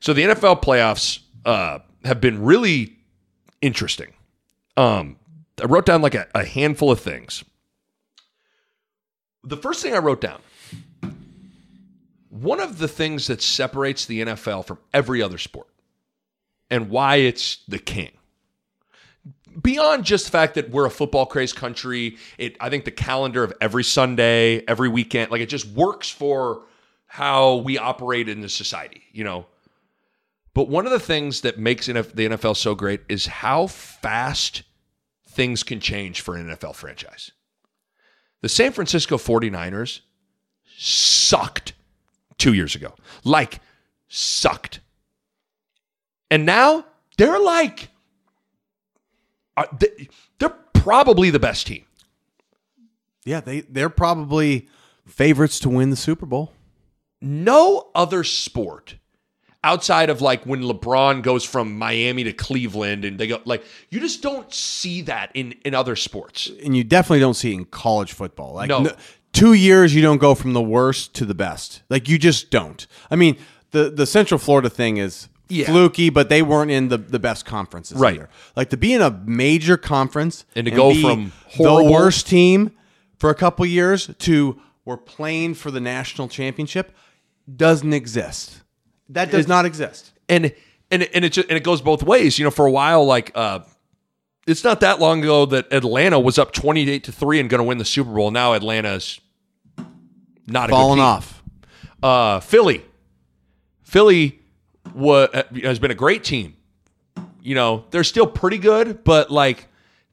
[0.00, 2.96] So the NFL playoffs uh, have been really
[3.60, 4.12] interesting.
[4.76, 5.16] Um,
[5.60, 7.44] I wrote down like a, a handful of things.
[9.44, 10.40] The first thing I wrote down,
[12.28, 15.68] one of the things that separates the NFL from every other sport,
[16.70, 18.12] and why it's the king
[19.60, 23.44] beyond just the fact that we're a football crazed country, it I think the calendar
[23.44, 26.62] of every Sunday, every weekend, like it just works for
[27.06, 29.46] how we operate in the society, you know.
[30.54, 34.62] But one of the things that makes the NFL so great is how fast
[35.28, 37.30] things can change for an NFL franchise.
[38.42, 40.00] The San Francisco 49ers
[40.76, 41.72] sucked
[42.38, 42.94] 2 years ago.
[43.24, 43.60] Like
[44.08, 44.80] sucked.
[46.30, 46.84] And now
[47.16, 47.88] they're like
[49.56, 51.84] are they, they're probably the best team.
[53.24, 54.68] Yeah, they they're probably
[55.06, 56.52] favorites to win the Super Bowl.
[57.20, 58.96] No other sport
[59.64, 64.00] outside of like when LeBron goes from Miami to Cleveland and they go like you
[64.00, 66.50] just don't see that in in other sports.
[66.64, 68.54] and you definitely don't see it in college football.
[68.54, 68.78] Like No.
[68.86, 68.96] n-
[69.32, 71.82] two years, you don't go from the worst to the best.
[71.88, 72.84] Like you just don't.
[73.08, 73.36] I mean,
[73.70, 75.66] the the Central Florida thing is Yeah.
[75.66, 78.14] fluky, but they weren't in the, the best conferences Right.
[78.14, 78.28] either.
[78.56, 82.72] Like to be in a major conference And to go be from the worst team
[83.18, 86.96] for a couple years to we're playing for the national championship
[87.54, 88.62] doesn't exist.
[89.08, 90.12] That does not exist.
[90.28, 90.52] And
[90.90, 92.38] and and it just, and it goes both ways.
[92.38, 93.60] You know, for a while like uh
[94.46, 97.64] it's not that long ago that Atlanta was up 28 to 3 and going to
[97.64, 98.32] win the Super Bowl.
[98.32, 99.20] Now Atlanta's
[100.48, 101.42] not Falling off.
[102.02, 102.84] Uh, Philly,
[103.84, 104.41] Philly
[104.94, 106.56] wa- uh, has been a great team.
[107.42, 109.68] You know, they're still pretty good, but like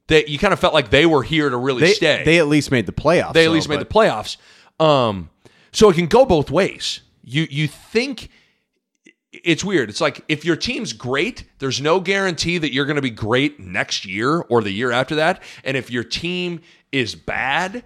[0.07, 2.23] they, you kind of felt like they were here to really They, stay.
[2.25, 3.33] they at least made the playoffs.
[3.33, 4.37] They at though, least made but- the playoffs.
[4.79, 5.29] Um,
[5.71, 7.01] so it can go both ways.
[7.23, 8.29] You you think
[9.31, 9.89] it's weird.
[9.89, 13.59] It's like if your team's great, there's no guarantee that you're going to be great
[13.59, 15.43] next year or the year after that.
[15.63, 16.61] And if your team
[16.91, 17.83] is bad,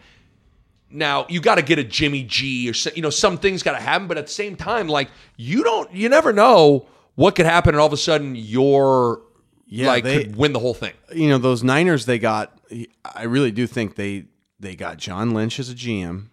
[0.94, 3.80] now you got to get a Jimmy G or you know some things got to
[3.84, 4.08] happen.
[4.08, 7.80] But at the same time, like you don't, you never know what could happen, and
[7.82, 9.22] all of a sudden you're
[9.68, 10.94] Yeah, like they- could win the whole thing.
[11.14, 12.58] you know those Niners they got
[13.04, 14.26] I really do think they
[14.60, 16.30] they got John Lynch as a GM.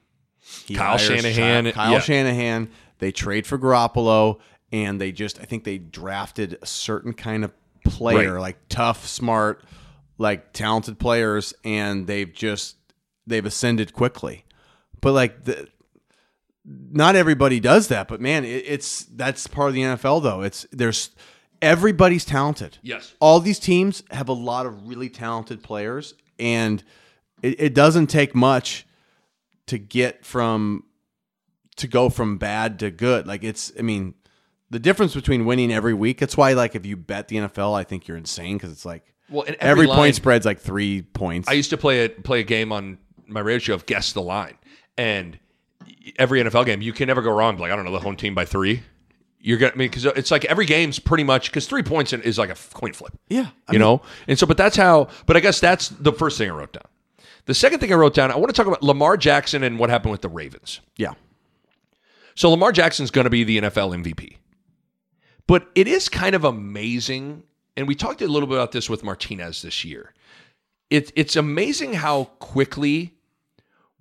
[0.66, 1.98] He Kyle Shanahan, Chi- Kyle yeah.
[2.00, 2.70] Shanahan.
[2.98, 4.38] They trade for Garoppolo
[4.72, 7.52] and they just I think they drafted a certain kind of
[7.84, 8.40] player, Right.
[8.40, 9.64] like tough, smart,
[10.18, 12.76] like talented players, and they've just
[13.26, 14.44] they've ascended quickly.
[15.00, 15.68] But like the
[16.64, 20.42] not everybody does that, but man, it, it's that's part of the NFL though.
[20.42, 21.10] It's there's
[21.62, 22.78] everybody's talented.
[22.82, 23.14] Yes.
[23.20, 26.82] All these teams have a lot of really talented players, and
[27.42, 28.86] it, it doesn't take much
[29.66, 30.84] to get from
[31.76, 33.26] to go from bad to good.
[33.26, 34.14] Like it's, I mean,
[34.70, 36.18] the difference between winning every week.
[36.18, 39.14] That's why, like, if you bet the NFL, I think you're insane because it's like
[39.28, 41.48] Well, every, every line- point spread's like three points.
[41.48, 44.22] I used to play a play a game on my radio show of guess the
[44.22, 44.58] line,
[44.96, 45.38] and
[46.18, 47.58] every NFL game you can never go wrong.
[47.58, 48.82] Like I don't know the home team by three.
[49.42, 52.38] You're gonna I mean because it's like every game's pretty much because three points is
[52.38, 53.12] like a coin flip.
[53.28, 55.08] yeah, I you mean, know, and so but that's how.
[55.26, 56.84] But I guess that's the first thing I wrote down.
[57.46, 59.88] The second thing I wrote down, I want to talk about Lamar Jackson and what
[59.90, 60.80] happened with the Ravens.
[60.96, 61.14] yeah.
[62.36, 64.36] So Lamar Jackson's going to be the NFL MVP.
[65.46, 67.42] But it is kind of amazing,
[67.76, 70.14] and we talked a little bit about this with Martinez this year.
[70.90, 73.14] It, it's amazing how quickly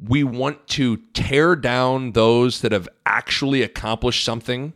[0.02, 4.74] we want to tear down those that have actually accomplished something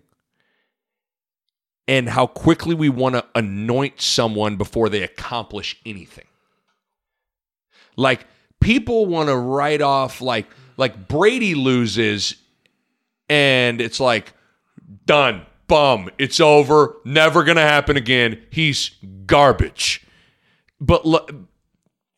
[1.88, 6.26] and how quickly we want to anoint someone before they accomplish anything.
[7.96, 8.26] Like
[8.60, 10.48] people want to write off like
[10.78, 12.36] like Brady loses
[13.30, 14.34] and it's like
[15.06, 18.42] done, bum, it's over, never going to happen again.
[18.50, 18.92] He's
[19.26, 20.06] garbage.
[20.80, 21.04] But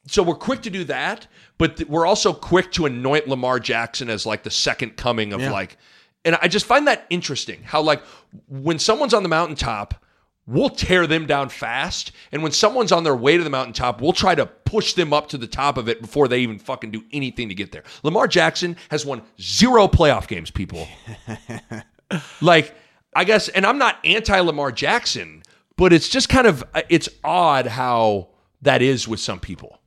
[0.07, 1.27] so we're quick to do that,
[1.57, 5.41] but th- we're also quick to anoint Lamar Jackson as like the second coming of
[5.41, 5.51] Yeah.
[5.51, 5.77] like
[6.23, 8.01] and I just find that interesting how like
[8.47, 10.03] when someone's on the mountaintop
[10.47, 14.13] we'll tear them down fast and when someone's on their way to the mountaintop we'll
[14.13, 17.03] try to push them up to the top of it before they even fucking do
[17.11, 17.83] anything to get there.
[18.03, 20.87] Lamar Jackson has won zero playoff games people.
[22.41, 22.75] like
[23.15, 25.43] I guess and I'm not anti Lamar Jackson,
[25.77, 28.29] but it's just kind of uh, it's odd how
[28.61, 29.79] that is with some people.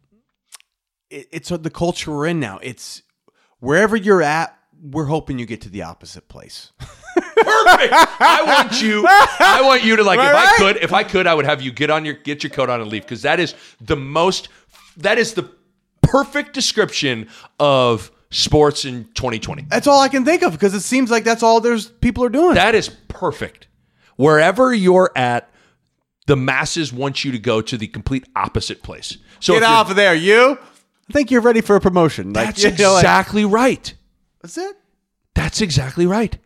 [1.10, 2.58] It, it's the culture we're in now.
[2.62, 3.02] It's
[3.60, 4.54] wherever you're at.
[4.80, 6.72] We're hoping you get to the opposite place.
[6.78, 7.92] Perfect.
[7.92, 9.04] I want you.
[9.06, 10.18] I want you to like.
[10.18, 12.50] if I could, if I could, I would have you get on your get your
[12.50, 14.48] coat on and leave because that is the most.
[14.98, 15.50] That is the
[16.02, 17.28] perfect description
[17.58, 19.66] of sports in 2020.
[19.68, 22.28] That's all I can think of because it seems like that's all there's people are
[22.28, 22.54] doing.
[22.54, 23.66] That is perfect.
[24.16, 25.50] Wherever you're at,
[26.26, 29.16] the masses want you to go to the complete opposite place.
[29.40, 30.58] So Get off of there, you.
[31.08, 32.32] I think you're ready for a promotion.
[32.32, 33.94] Like, That's you know, like- exactly right.
[34.42, 34.76] that's it.
[35.34, 36.36] That's exactly right.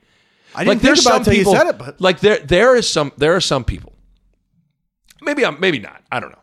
[0.54, 3.10] I didn't think about it until you said it, but like there there is some
[3.16, 3.94] there are some people.
[5.22, 6.02] Maybe I'm maybe not.
[6.12, 6.38] I don't know.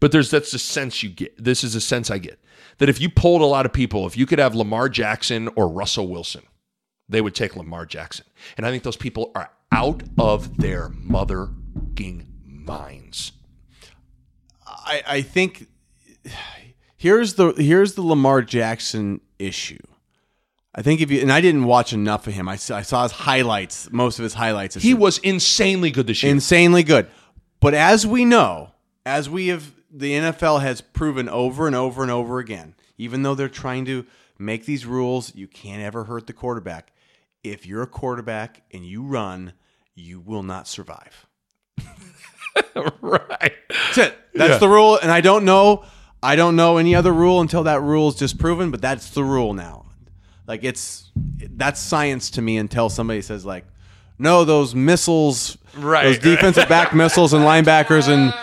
[0.00, 1.42] But there's that's the sense you get.
[1.42, 2.42] This is a sense I get
[2.78, 5.68] that if you polled a lot of people, if you could have Lamar Jackson or
[5.68, 6.42] Russell Wilson,
[7.08, 8.26] they would take Lamar Jackson.
[8.56, 13.32] And I think those people are out of their motherfucking minds.
[14.66, 15.66] I, I think
[17.00, 19.78] here's the here's the Lamar Jackson issue.
[20.74, 22.46] I think if you and I didn't watch enough of him.
[22.48, 24.74] I saw, I saw his highlights, most of his highlights.
[24.76, 26.30] He was insanely good this year.
[26.30, 27.08] insanely good.
[27.58, 28.70] But as we know,
[29.04, 33.34] as we have, the NFL has proven over and over and over again, even though
[33.34, 34.06] they're trying to
[34.38, 36.92] make these rules, you can't ever hurt the quarterback.
[37.42, 39.54] If you're a quarterback and you run,
[39.94, 41.26] you will not survive.
[43.02, 43.52] right.
[43.68, 44.18] That's it.
[44.34, 44.58] That's Yeah.
[44.58, 44.98] the rule.
[45.02, 45.84] And I don't know.
[46.22, 48.70] I don't know any other rule until that rule is disproven.
[48.70, 49.86] But that's the rule now.
[50.46, 53.64] Like it's that's science to me until somebody says like,
[54.18, 58.34] no, those missiles, Right, Those defensive back missiles and linebackers and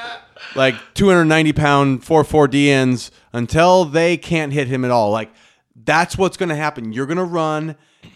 [0.56, 5.12] like 290 pound four four DNs until they can't hit him at all.
[5.12, 5.32] Like
[5.76, 6.94] that's what's going to happen.
[6.94, 7.76] You're going to run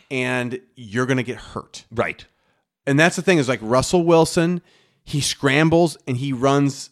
[0.09, 1.86] and you're going to get hurt.
[1.91, 2.26] Right.
[2.88, 4.62] And that's the thing is like Russell Wilson,
[5.03, 6.91] he scrambles and he runs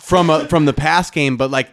[0.00, 1.70] from a from the pass game, but like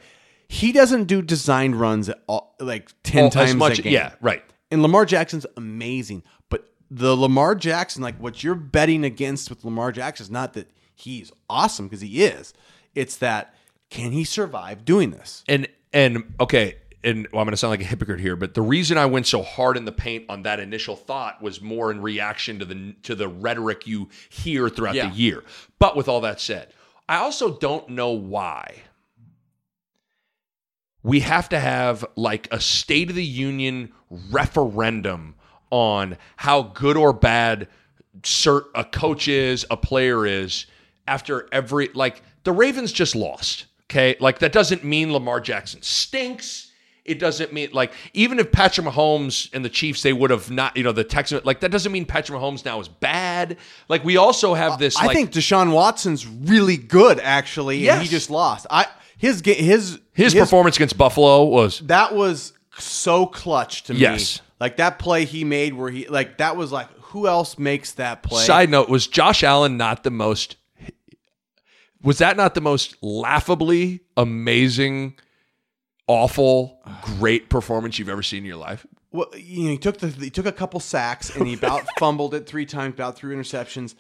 [0.48, 3.80] he doesn't do designed runs at all, like ten oh, All- times as much.
[3.80, 3.94] a game.
[3.94, 4.14] Yeah.
[4.22, 4.44] Right.
[4.72, 9.92] And Lamar Jackson's amazing, but the Lamar Jackson, like what you're betting against with Lamar
[9.92, 12.54] Jackson, is not that he's awesome because he is.
[12.96, 13.54] It's that
[13.90, 15.44] can he survive doing this?
[15.48, 18.62] And and okay, and well, I'm going to sound like a hypocrite here, but the
[18.62, 22.02] reason I went so hard in the paint on that initial thought was more in
[22.02, 25.10] reaction to the to the rhetoric you hear throughout Yeah.
[25.10, 25.44] the year.
[25.80, 26.74] But with all that said,
[27.10, 28.84] I also don't know why
[31.08, 33.94] we have to have like a State of the Union
[34.30, 35.36] referendum
[35.70, 37.70] on how good or bad
[38.24, 40.66] cert a coach is, a player is
[41.08, 43.68] after every like the Ravens just lost.
[43.90, 46.67] Okay, like that doesn't mean Lamar Jackson stinks.
[47.08, 50.76] It doesn't mean like even if Patrick Mahomes and the Chiefs they would have not
[50.76, 53.58] you know the Texans like that doesn't mean Patrick Mahomes now is bad.
[53.88, 54.98] Like we also have this.
[54.98, 58.68] I like, think Deshaun Watson's really good actually, and he just lost.
[58.70, 58.88] I
[59.18, 64.02] his ga- his his performance against Buffalo was that was so clutch to me.
[64.02, 64.42] Yes.
[64.60, 68.22] Like that play he made where he like that was like who else makes that
[68.22, 68.44] play?
[68.44, 70.58] Side note: Was Josh Allen not the most?
[72.04, 75.18] Was that not the most laughably amazing,
[76.08, 76.80] awful,
[77.18, 78.86] great performance you've ever seen in your life?
[79.12, 82.34] well, you know, he took the he took a couple sacks and he about fumbled
[82.34, 83.96] it three times, about three interceptions.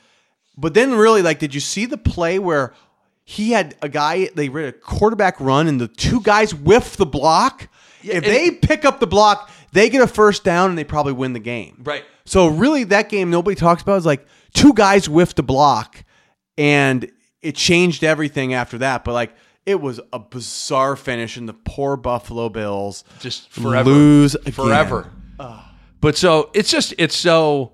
[0.58, 2.74] But then, really, like, did you see the play where
[3.24, 4.30] he had a guy?
[4.34, 7.70] They ran a quarterback run, and the two guys whiff the block.
[8.03, 11.34] if they pick up the block, they get a first down, and they probably win
[11.34, 11.82] the game.
[11.84, 12.03] Right.
[12.26, 16.03] So really, that game nobody talks about is like two guys whiffed a block,
[16.58, 17.10] and
[17.41, 19.03] it changed everything after that.
[19.03, 19.36] But like,
[19.68, 24.51] it was a bizarre finish, and the poor Buffalo Bills Just forever, lose again.
[24.53, 25.11] forever.
[26.01, 27.74] But so it's just it's so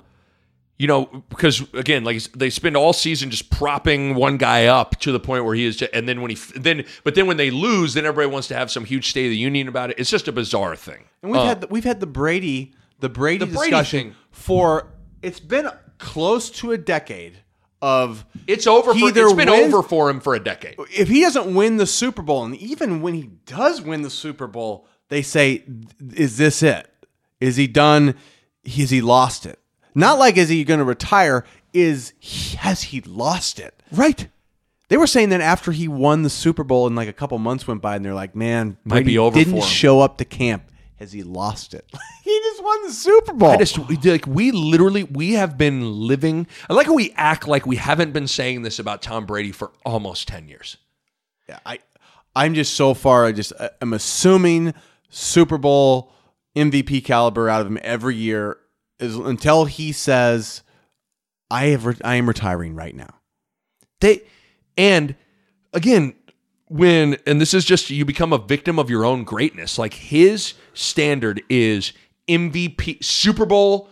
[0.79, 5.11] you know because again like they spend all season just propping one guy up to
[5.11, 7.51] the point where he is just, and then when he then but then when they
[7.51, 9.99] lose then everybody wants to have some huge state of the union about it.
[9.99, 11.03] It's just a bizarre thing.
[11.21, 14.15] And we've had the, we've had the Brady the Brady Uh, The discussion thing.
[14.31, 14.87] for
[15.21, 15.69] it's been
[15.99, 17.42] close to a decade
[17.83, 18.93] of It's over.
[18.93, 20.75] For, it's been wins- over for him for a decade.
[20.95, 24.47] if he doesn't win the Super Bowl, and even when he does win the Super
[24.47, 25.65] Bowl, they say,
[26.15, 26.89] "Is this it?
[27.41, 28.15] Is he done?
[28.65, 29.59] Has he lost it?
[29.93, 31.43] Not like is he going to retire?
[31.73, 32.13] Is
[32.59, 33.83] has he lost it?
[33.91, 34.29] Right.
[34.87, 37.67] They were saying that after he won the Super Bowl, and like a couple months
[37.67, 40.63] went by, and they're like, "Man, Might be over didn't show up to camp.
[40.97, 41.89] Has he lost it?
[42.23, 43.51] he just won the Super Bowl.
[43.51, 46.47] I just like we literally we have been living.
[46.69, 49.71] I like how we act like we haven't been saying this about Tom Brady for
[49.85, 50.77] almost ten years.
[51.49, 51.79] Yeah, I
[52.35, 53.25] I'm just so far.
[53.25, 54.73] I just I'm assuming
[55.09, 56.11] Super Bowl
[56.55, 58.57] MVP caliber out of him every year
[58.99, 60.61] is until he says
[61.49, 63.15] I have re- I am retiring right now.
[63.99, 64.21] They
[64.77, 65.15] and
[65.73, 66.15] again
[66.67, 69.77] when and this is just you become a victim of your own greatness.
[69.77, 71.93] Like his standard is
[72.27, 73.89] MVP Super Bowl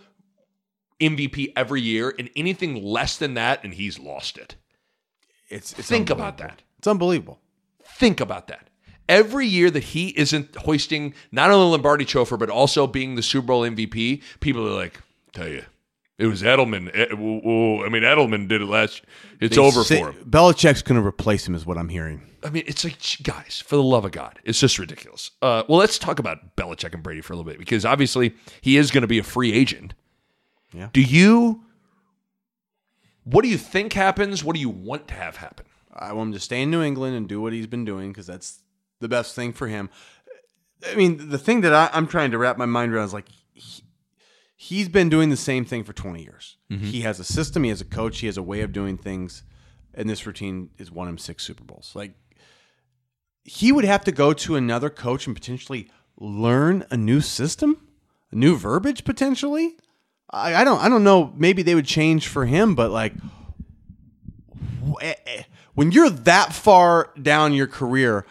[1.02, 4.54] MVP every year, and anything less than that, and he's lost it.
[5.48, 6.62] It's, it's Think about that.
[6.78, 7.40] It's unbelievable.
[7.84, 8.68] Think about that.
[9.08, 13.48] Every year that he isn't hoisting not only Lombardi Trophy but also being the Super
[13.48, 15.00] Bowl MVP, people are like,
[15.32, 15.64] "Tell you,
[16.18, 16.90] it was Edelman.
[16.94, 17.06] Eh.
[17.10, 19.02] I mean, Edelman did it last.
[19.40, 22.28] It's They over for him." Belichick's going to replace him, is what I'm hearing.
[22.44, 25.30] I mean, it's like, guys, for the love of God, it's just ridiculous.
[25.40, 28.76] Uh, well, let's talk about Belichick and Brady for a little bit because obviously he
[28.76, 29.94] is going to be a free agent.
[30.72, 30.88] Yeah.
[30.92, 31.64] Do you?
[33.24, 34.42] What do you think happens?
[34.42, 35.66] What do you want to have happen?
[35.94, 38.26] I want him to stay in New England and do what he's been doing because
[38.26, 38.60] that's
[39.00, 39.90] the best thing for him.
[40.90, 43.28] I mean, the thing that I, I'm trying to wrap my mind around is like
[43.52, 43.82] he,
[44.62, 46.56] he's been doing the same thing for 20 years.
[46.70, 49.42] He has a system, he has a coach, he has a way of doing things,
[49.92, 51.92] and this routine has won him six Super Bowls.
[51.94, 52.12] Like
[53.42, 57.88] he would have to go to another coach and potentially learn a new system,
[58.30, 59.76] a new verbiage potentially.
[60.30, 61.34] I, I don't I don't know.
[61.36, 63.14] Maybe they would change for him, but like
[65.00, 65.42] eh, eh,
[65.74, 68.26] when you're that far down your career,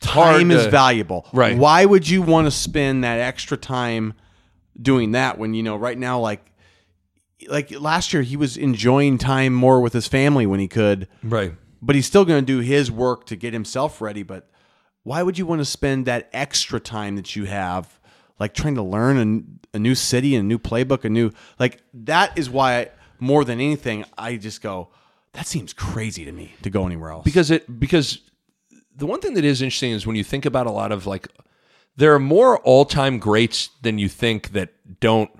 [0.00, 1.26] time is valuable.
[1.32, 1.56] Right.
[1.56, 4.14] Why would you want to spend that extra time
[4.80, 6.44] doing that when you know right now like
[7.48, 11.52] like last year he was enjoying time more with his family when he could, Right.
[11.82, 14.48] but he's still going to do his work to get himself ready, but
[15.02, 18.00] why would you want to spend that extra time that you have
[18.40, 21.82] like trying to learn a, a new city and a new playbook, a new like
[21.94, 24.88] that is why more than anything I just go
[25.32, 27.24] that seems crazy to me to go anywhere else.
[27.24, 28.20] because it because
[28.96, 31.28] the one thing that is interesting is when you think about a lot of like
[31.96, 34.70] there are more all-time greats than you think that
[35.00, 35.30] don't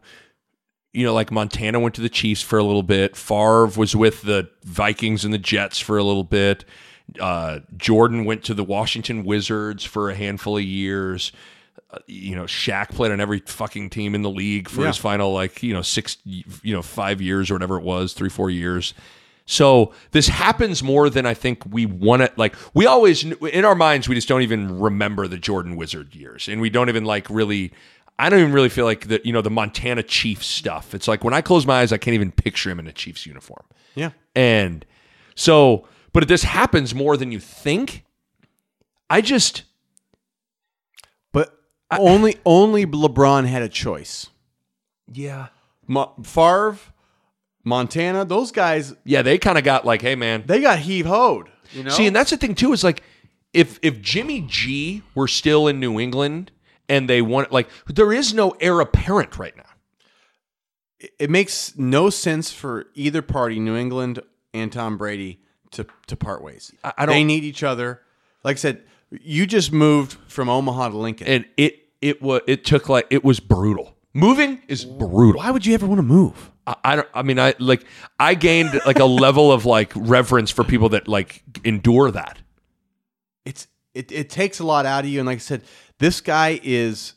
[0.93, 3.17] you know like Montana went to the Chiefs for a little bit.
[3.17, 6.65] Favre was with the Vikings and the Jets for a little bit.
[7.21, 11.31] Uh, Jordan went to the Washington Wizards for a handful of years.
[11.91, 14.89] Uh, you know Shaq played on every fucking team in the league for Yeah.
[14.89, 18.29] his final like you know six you know 5 years or whatever it was 3
[18.29, 18.93] 4 years
[19.47, 22.37] so this happens more than I think we want it.
[22.37, 26.49] Like we always in our minds, we just don't even remember the Jordan Wizard years,
[26.49, 27.73] and we don't even like really.
[28.19, 30.95] I don't even really feel like the you know the Montana Chiefs stuff.
[30.95, 33.27] It's like when I close my eyes, I can't even picture him in a Chiefs
[33.27, 33.63] uniform.
[33.95, 34.11] yeah.
[34.35, 34.85] And
[35.35, 38.05] so, but if this happens more than you think,
[39.11, 39.65] I just
[41.33, 41.55] But
[41.93, 44.29] only only LeBron had a choice.
[45.13, 45.49] yeah
[45.87, 46.79] Ma- Favre,
[47.67, 51.51] Montana, those guys yeah they kind of got like, hey man, they got heave hoed.
[51.73, 53.03] You know, See, and that's the thing too is like
[53.53, 56.53] if if Jimmy G were still in New England
[56.89, 59.63] and they want like there is no heir apparent right now.
[61.19, 64.21] it makes no sense for either party, New England
[64.55, 65.41] and Tom Brady,
[65.73, 66.73] to to part ways.
[66.85, 68.01] I- I don't- they need each other.
[68.45, 71.27] Like I said, you just moved from Omaha to Lincoln.
[71.27, 73.97] And it it was it took like it was brutal.
[74.15, 75.41] Moving is brutal.
[75.43, 76.51] Why would you ever want to move?
[76.67, 77.85] I, don't I mean I like
[78.19, 82.39] I gained like a level of like reverence for people that like endure that.
[83.45, 85.21] It's it, it takes a lot out of you.
[85.21, 85.63] And like I said,
[85.99, 87.15] this guy is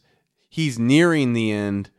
[0.50, 1.90] he's nearing the end.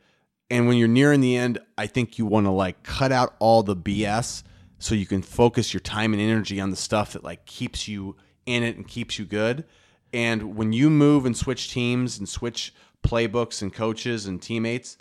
[0.48, 3.62] And when you're nearing the end, I think you want to like cut out all
[3.62, 4.42] the BS
[4.78, 8.16] so you can focus your time and energy on the stuff that like keeps you
[8.46, 9.64] in it and keeps you good.
[10.12, 14.96] And when you move and switch teams and switch playbooks and coaches and teammates,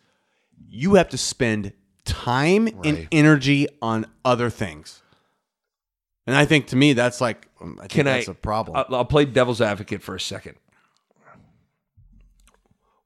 [0.67, 1.73] you have to spend
[2.09, 5.01] time and energy on other things.
[6.27, 8.85] And I think to me that's like um, I think Can that's I a problem.
[8.89, 10.55] I'll play devil's advocate for a second.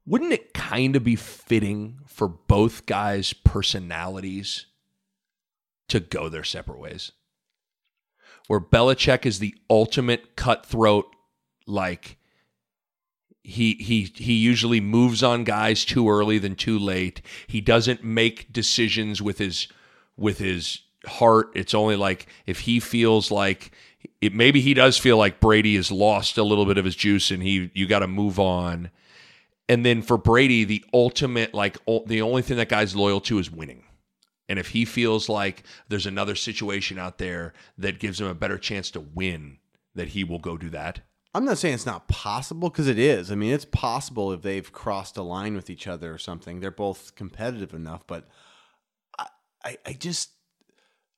[0.06, 4.66] wouldn't it kind of be fitting for both guys' personalities
[5.90, 7.12] to go their separate ways?
[8.48, 11.06] Where Belichick is the ultimate cutthroat,
[11.66, 12.18] like
[13.44, 17.22] he he he usually moves on guys too early than too late.
[17.48, 19.68] He doesn't make decisions with his
[20.18, 21.52] with his heart.
[21.54, 23.72] It's only like if he feels like
[24.22, 27.32] it maybe he does feel like Brady has lost a little bit of his juice
[27.32, 28.90] and he you got to move on.
[29.68, 33.40] And then for Brady, the ultimate like o- the only thing that guy's loyal to
[33.40, 33.84] is winning.
[34.48, 38.58] And if he feels like there's another situation out there that gives him a better
[38.58, 39.58] chance to win,
[39.96, 41.02] that he will go do that.
[41.36, 43.32] I'm not saying it's not possible because it is.
[43.32, 46.60] I mean, it's possible if they've crossed a line with each other or something.
[46.60, 48.28] They're both competitive enough, but
[49.18, 49.28] I,
[49.66, 50.30] I, I just,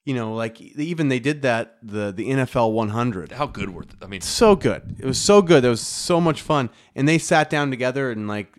[0.06, 3.34] you know, like even they did that the the NFL 100.
[3.34, 4.96] How good were I mean So good.
[5.00, 5.66] It was so good.
[5.66, 8.56] It was so much fun, and they sat down together and like,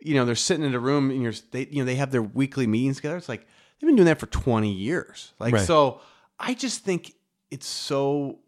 [0.00, 2.22] you know, they're sitting in a room and you're they you know they have their
[2.22, 3.18] weekly meetings together.
[3.18, 3.46] It's like
[3.78, 5.34] they've been doing that for 20 years.
[5.38, 5.66] Like Right.
[5.66, 6.00] so,
[6.38, 7.12] I just think
[7.50, 8.38] it's so.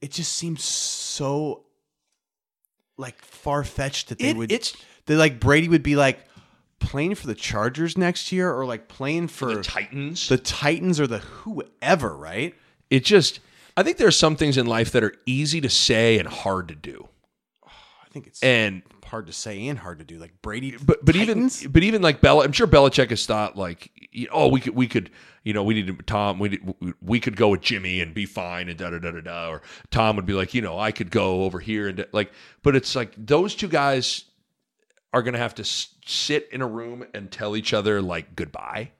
[0.00, 1.64] It just seems so
[3.00, 4.52] like far fetched that they It- would.
[4.52, 4.74] it's-
[5.06, 6.20] that like Brady would be like
[6.78, 10.28] playing for the Chargers next year, or like playing for, the Titans.
[10.28, 12.54] the Titans or the whoever, right?
[12.90, 13.40] it just
[13.76, 16.68] I think there are some things in life that are easy to say and hard
[16.68, 17.08] to do.
[17.64, 20.18] I think it's And hard to say and hard to do.
[20.18, 21.60] Like Brady, but but Titans?
[21.60, 23.90] even but even like Bella, I'm sure Belichick has thought like,
[24.32, 25.10] oh, we could we could
[25.44, 28.24] you know we need to, Tom we did, we could go with Jimmy and be
[28.26, 30.92] fine and da da da da da or Tom would be like you know I
[30.92, 32.32] could go over here and da- like
[32.62, 34.24] but it's like those two guys
[35.12, 38.90] are gonna have to s- sit in a room and tell each other like goodbye.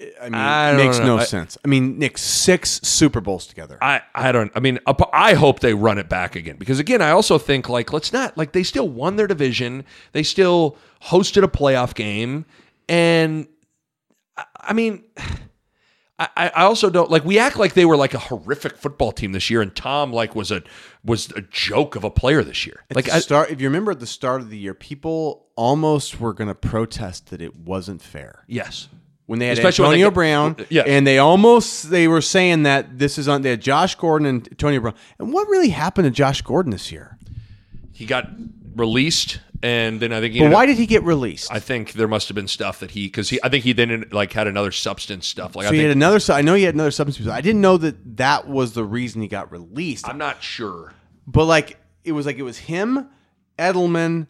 [0.00, 1.06] I mean, I makes know.
[1.06, 1.58] no I- sense.
[1.64, 3.78] I mean, Nick, six Super Bowls together.
[3.82, 4.78] I, I don't I mean
[5.12, 6.56] I hope they run it back again.
[6.56, 9.84] Because again I also think like let's not like they still won their division.
[10.12, 12.44] They still hosted a playoff game.
[12.88, 13.48] And
[14.36, 15.02] I, I mean
[16.20, 19.32] I, I also don't like we act like they were like a horrific football team
[19.32, 19.62] this year.
[19.62, 20.62] And Tom like was a
[21.04, 22.84] was a joke of a player this year.
[22.90, 26.20] At like I, start, if you remember at the start of the year, people almost
[26.20, 28.44] were going to protest that it wasn't fair.
[28.48, 28.88] Yes
[29.28, 30.56] when they had Especially when they Antonio get- Brown.
[30.58, 30.82] Uh, yeah.
[30.86, 33.42] and they almost they were saying that this is on.
[33.42, 34.94] They had Josh Gordon and Antonio Brown.
[35.18, 37.14] And what really happened to Josh Gordon this year?
[37.92, 38.28] he got
[38.76, 41.52] released and then I think he But why up- did he get released?
[41.52, 44.04] I think there must have been stuff that he because he I think he then
[44.12, 46.20] like had another substance stuff like so I he think had another.
[46.32, 47.28] I know he had another substance.
[47.28, 50.08] I didn't know that that was the reason he got released.
[50.08, 50.94] I'm not sure
[51.26, 53.08] But like it was like it was him,
[53.58, 54.28] Edelman,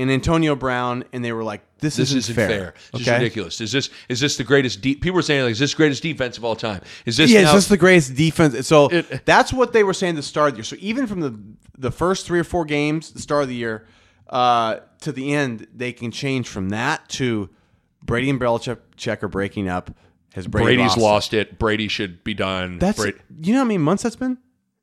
[0.00, 2.48] and Antonio Brown, and they were like, "This, this isn't, isn't fair.
[2.48, 2.74] fair.
[2.92, 3.60] This is ridiculous.
[3.60, 4.80] Is this is this the greatest?
[4.80, 6.80] De- people were saying like, is this the greatest defense of all time?
[7.06, 8.66] Is this Yeah, now- it's just the greatest defense.
[8.66, 10.64] So It- that's what they were saying the start of the year.
[10.64, 11.38] So even from the
[11.78, 13.86] the first three or four games, the start of the year,
[14.28, 17.48] uh, to the end, they can change from that to
[18.04, 19.90] Brady and Belichick are breaking up.
[20.34, 20.98] Has Brady Brady's lost?
[20.98, 21.58] lost it.
[21.58, 22.78] Brady should be done.
[22.78, 24.38] That's Brady- you know how many months that's been?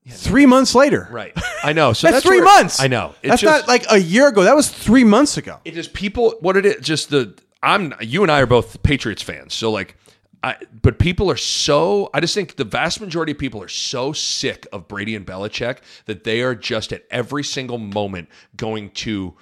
[0.09, 1.07] Three months later.
[1.11, 1.33] right.
[1.63, 1.93] I know.
[1.93, 2.79] So That's, that's, three where- months.
[2.79, 3.15] I know.
[3.21, 4.43] It's that's just, not like a year ago.
[4.43, 5.59] That was three months ago.
[5.65, 6.35] it is people.
[6.41, 6.85] What it is?
[6.85, 7.37] Just the.
[7.63, 7.93] I'm.
[8.01, 9.53] You and I are both Patriots fans.
[9.53, 9.95] So like.
[10.43, 12.11] I, but people are so.
[12.13, 15.79] I just think the vast majority of people are so sick of Brady and Belichick
[16.05, 19.33] that they are just at every single moment going to.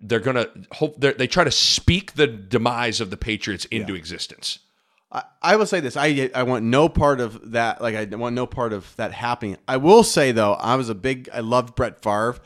[0.00, 1.00] They're gonna hope.
[1.00, 4.58] they're- They try to speak the demise of the Patriots into existence.
[5.14, 7.80] I, I will say this: I I want no part of that.
[7.80, 9.56] Like I want no part of that happening.
[9.66, 11.28] I will say though, I was a big.
[11.32, 12.36] I loved Brett Favre,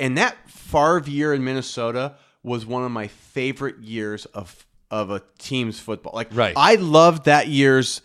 [0.00, 5.22] and that Favre year in Minnesota was one of my favorite years of of a
[5.38, 6.12] team's football.
[6.14, 6.54] Like Right.
[6.56, 8.02] I loved that year's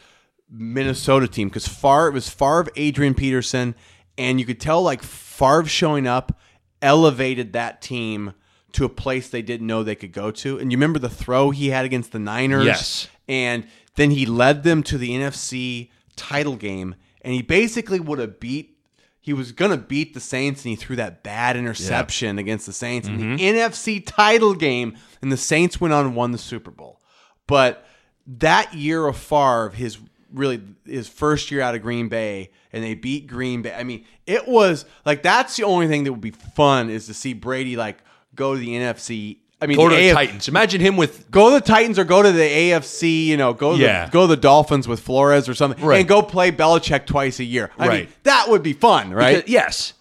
[0.50, 3.76] Minnesota team because Favre it was Favre, Adrian Peterson,
[4.18, 6.38] and you could tell like Favre showing up
[6.82, 8.34] elevated that team
[8.74, 10.58] to a place they didn't know they could go to.
[10.58, 12.66] And you remember the throw he had against the Niners?
[12.66, 13.08] Yes.
[13.28, 18.40] And then he led them to the NFC title game, and he basically would have
[18.40, 18.78] beat.
[19.20, 23.08] He was gonna beat the Saints, and he threw that bad interception against the Saints
[23.08, 23.58] in the mm-hmm.
[23.58, 27.02] NFC title game, and the Saints went on and won the Super Bowl.
[27.48, 27.86] But
[28.26, 30.00] that year of Favre, his
[30.34, 33.74] really his first year out of Green Bay, and they beat Green Bay.
[33.74, 37.14] I mean, it was like that's the only thing that would be fun is to
[37.14, 38.00] see Brady like
[38.36, 39.40] go to the NFC.
[39.62, 40.48] I mean, Go to the AF Titans.
[40.48, 43.76] Imagine him with go to the Titans or go to the AFC, you know, go
[43.78, 44.06] to Yeah.
[44.06, 46.00] the, go to the Dolphins with Flores or something, Right.
[46.00, 47.70] and go play Belichick twice a year.
[47.78, 48.24] I mean, Right.
[48.24, 49.36] that would be fun, right?
[49.38, 49.94] Because- yes.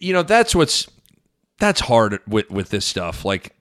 [0.00, 0.88] You know, that's what's
[1.60, 3.24] that's hard with with this stuff.
[3.24, 3.54] Like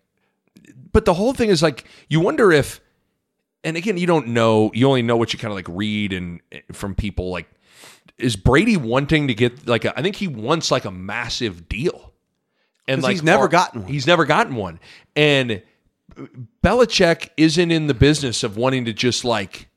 [0.91, 2.81] but the whole thing is like you wonder if
[3.63, 6.39] and again, you don't know, you only know what you kind of like read and
[6.51, 7.47] eh, from people like
[8.17, 12.13] is Brady wanting to get like a, I think he wants like a massive deal.
[12.87, 13.91] And like he's never are- gotten one.
[13.91, 14.79] He's never gotten one.
[15.15, 15.61] And
[16.63, 19.69] Belichick isn't in the business of wanting to just like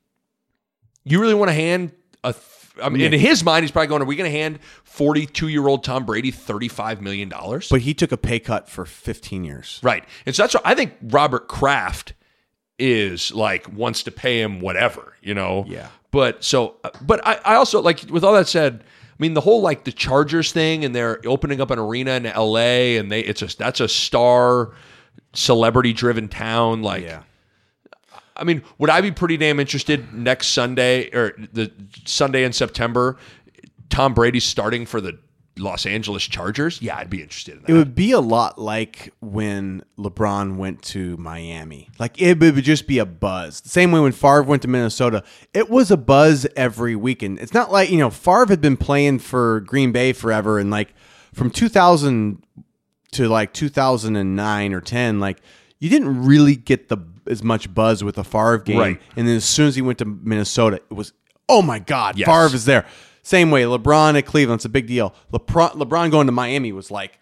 [1.05, 2.45] you really want to hand a th-
[2.83, 5.67] I mean, in his mind, he's probably going, Are we going to hand 42 year
[5.67, 7.29] old Tom Brady $35 million?
[7.29, 9.81] But he took a pay cut for 15 years.
[9.83, 10.05] Right.
[10.27, 12.15] And so that's what I think Robert Kraft
[12.79, 15.65] is like wants to pay him whatever, you know?
[15.67, 15.89] Yeah.
[16.11, 18.85] But so, uh, but I, I also like, with all that said,
[19.19, 22.23] I mean, the whole like the Chargers thing and they're opening up an arena in
[22.25, 24.71] LA and they, it's a, that's a star
[25.33, 26.83] celebrity driven town.
[26.83, 27.23] Like, Yeah.
[28.37, 31.73] I mean, would I be pretty damn interested next Sunday or the
[32.05, 33.17] Sunday in September?
[33.91, 35.19] Tom Brady's starting for the
[35.59, 36.81] Los Angeles Chargers.
[36.81, 37.71] Yeah, I'd be interested in that.
[37.71, 41.89] It would be a lot like when LeBron went to Miami.
[41.99, 43.61] Like it would just be a buzz.
[43.61, 45.23] The same way when Favre went to Minnesota.
[45.53, 47.39] It was a buzz every weekend.
[47.41, 50.95] It's not like, you know, Favre had been playing for Green Bay forever and like
[51.35, 52.43] from 2000
[53.13, 55.39] to like 2009 or 10, like
[55.79, 58.79] you didn't really get the as much buzz with the Favre game.
[58.79, 59.01] Right.
[59.17, 61.13] And then as soon as he went to Minnesota, it was,
[61.49, 62.27] oh my God, Yes.
[62.27, 62.87] Favre is there.
[63.29, 65.15] Same way, LeBron at Cleveland, it's a big deal.
[65.35, 67.19] LeBron, LeBron going to Miami was like,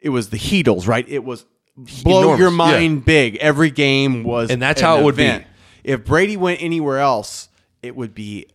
[0.00, 1.04] it was the Heatles, right?
[1.08, 2.56] It was blow Enormous, your yeah.
[2.56, 3.34] mind big.
[3.38, 5.44] Every game was, And that's how it would be.
[5.82, 7.48] If Brady went anywhere else,
[7.82, 8.46] it would be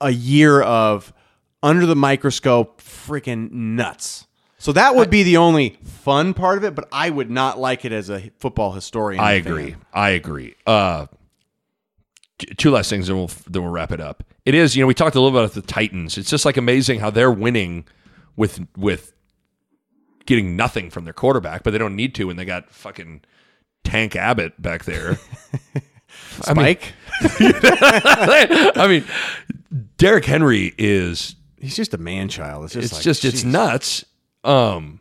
[0.00, 1.12] a year of
[1.64, 4.28] under the microscope, freaking nuts.
[4.58, 7.84] So that would be the only fun part of it, but I would not like
[7.84, 9.20] it as a football historian.
[9.20, 9.52] I fan.
[9.52, 9.76] agree.
[9.92, 10.54] I agree.
[10.64, 11.06] Uh,
[12.56, 14.24] two last things, and we'll then we'll wrap it up.
[14.44, 16.18] It is, you know, we talked a little bit about the Titans.
[16.18, 17.86] It's just like amazing how they're winning
[18.36, 19.12] with with
[20.26, 23.22] getting nothing from their quarterback, but they don't need to when they got fucking
[23.84, 25.18] Tank Abbott back there.
[26.46, 26.92] I mean, Spike,
[28.76, 29.04] I mean,
[29.96, 32.64] Derrick Henry is he's just a man child.
[32.64, 34.04] It's just, it's like, just it's nuts.
[34.44, 35.00] Um,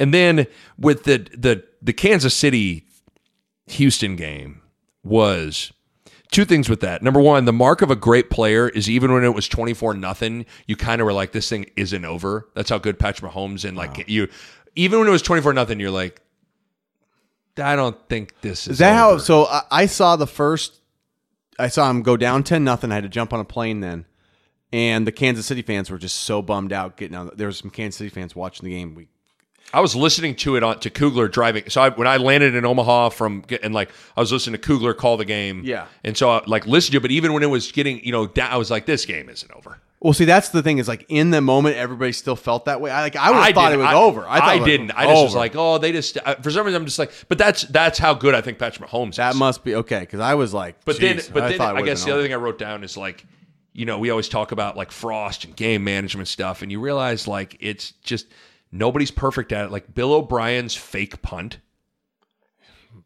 [0.00, 0.46] and then
[0.78, 2.86] with the the the Kansas City
[3.68, 4.62] Houston game
[5.04, 5.72] was
[6.30, 7.02] two things with that.
[7.02, 9.94] Number one, the mark of a great player is even when it was twenty four
[9.94, 12.48] nothing, you kind of were like, this thing isn't over.
[12.54, 14.28] That's how good Patrick Mahomes and like you,
[14.76, 16.20] even when it was twenty four nothing, you're like,
[17.56, 18.72] I don't think this is.
[18.72, 19.18] Is that how?
[19.18, 20.80] So I, I saw the first.
[21.58, 22.92] I saw him go down ten nothing.
[22.92, 24.06] I had to jump on a plane then,
[24.72, 27.36] and the Kansas City fans were just so bummed out getting out.
[27.36, 28.94] There was some Kansas City fans watching the game.
[28.94, 29.08] We
[29.72, 31.68] I was listening to it on to Kugler driving.
[31.68, 34.94] So I, when I landed in Omaha from and like I was listening to Kugler
[34.94, 35.62] call the game.
[35.64, 35.86] Yeah.
[36.04, 38.26] And so I like listened to it, but even when it was getting you know
[38.26, 39.78] down, I was like, this game isn't over.
[40.00, 42.90] well, see, that's the thing is like in the moment, everybody still felt that way.
[42.90, 44.24] I like I would have thought it was I- over.
[44.26, 44.92] I, thought it didn't.
[44.92, 47.36] I just was like, oh, they just I, for some reason I'm just like, but
[47.36, 49.38] that's that's how good I think Patrick Mahomes that is.
[49.38, 52.12] must be okay because I was like, But then, but I then I guess the
[52.12, 53.26] other thing I wrote down is like,
[53.74, 57.28] you know, we always talk about like Frost and game management stuff, and you realize
[57.28, 58.26] like it's just
[58.72, 59.70] nobody's perfect at it.
[59.72, 61.58] Like Bill O'Brien's fake punt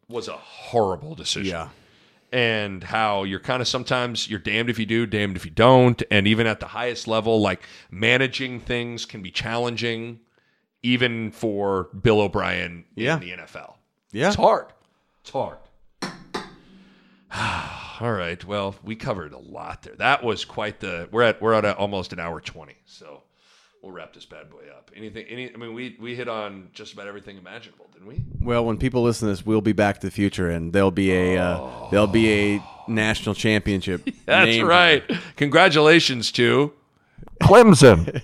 [0.07, 1.51] was a horrible decision.
[1.51, 1.69] yeah.
[2.31, 6.01] and how you're kind of sometimes you're damned if you do, damned if you don't,
[6.11, 10.19] and even at the highest level, like managing things can be challenging,
[10.81, 13.15] even for Bill O'Brien Yeah.
[13.15, 13.75] in the NFL.
[14.11, 14.27] Yeah.
[14.27, 14.67] It's hard.
[15.21, 15.57] It's hard.
[17.99, 18.43] All right.
[18.43, 19.95] Well, we covered a lot there.
[19.95, 21.07] That was quite the.
[21.11, 22.75] We're at we're at a, almost an hour twenty.
[22.85, 23.23] So
[23.83, 24.89] we'll wrap this bad boy up.
[24.95, 25.25] Anything?
[25.27, 25.53] Any?
[25.53, 28.23] I mean, we we hit on just about everything imaginable, didn't we?
[28.41, 31.11] Well, when people listen to this, we'll be back to the future, and there'll be
[31.11, 34.07] a uh, there'll be a national championship.
[34.25, 35.03] That's named- right.
[35.35, 36.73] Congratulations to.
[37.41, 38.21] Clemson.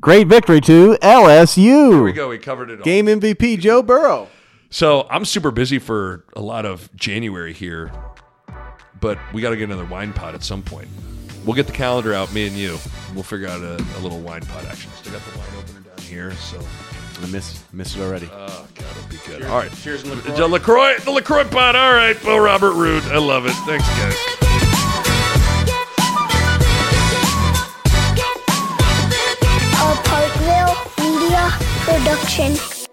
[0.00, 1.56] Great victory to LSU.
[1.56, 2.14] Here we LSU.
[2.14, 2.28] go.
[2.28, 2.84] We covered it all.
[2.84, 4.28] Game MVP Joe Burrow.
[4.68, 7.92] So I'm super busy for a lot of January here,
[9.00, 10.88] but we got to get another wine pot at some point.
[11.44, 12.78] We'll get the calendar out, me and you.
[13.14, 14.90] We'll figure out a, a little wine pot action.
[14.96, 16.58] Still got the wine opener down here, so
[17.22, 18.28] I miss missed it already.
[18.32, 19.42] oh god, it'll be good.
[19.44, 21.76] All right, Cheers, and the LaCroix, the LaCroix pot.
[21.76, 23.02] All right, Bill Robert Ruud.
[23.10, 23.52] I love it.
[23.66, 24.44] Thanks, guys.
[29.76, 31.50] a Parkville Media
[31.84, 32.83] Production.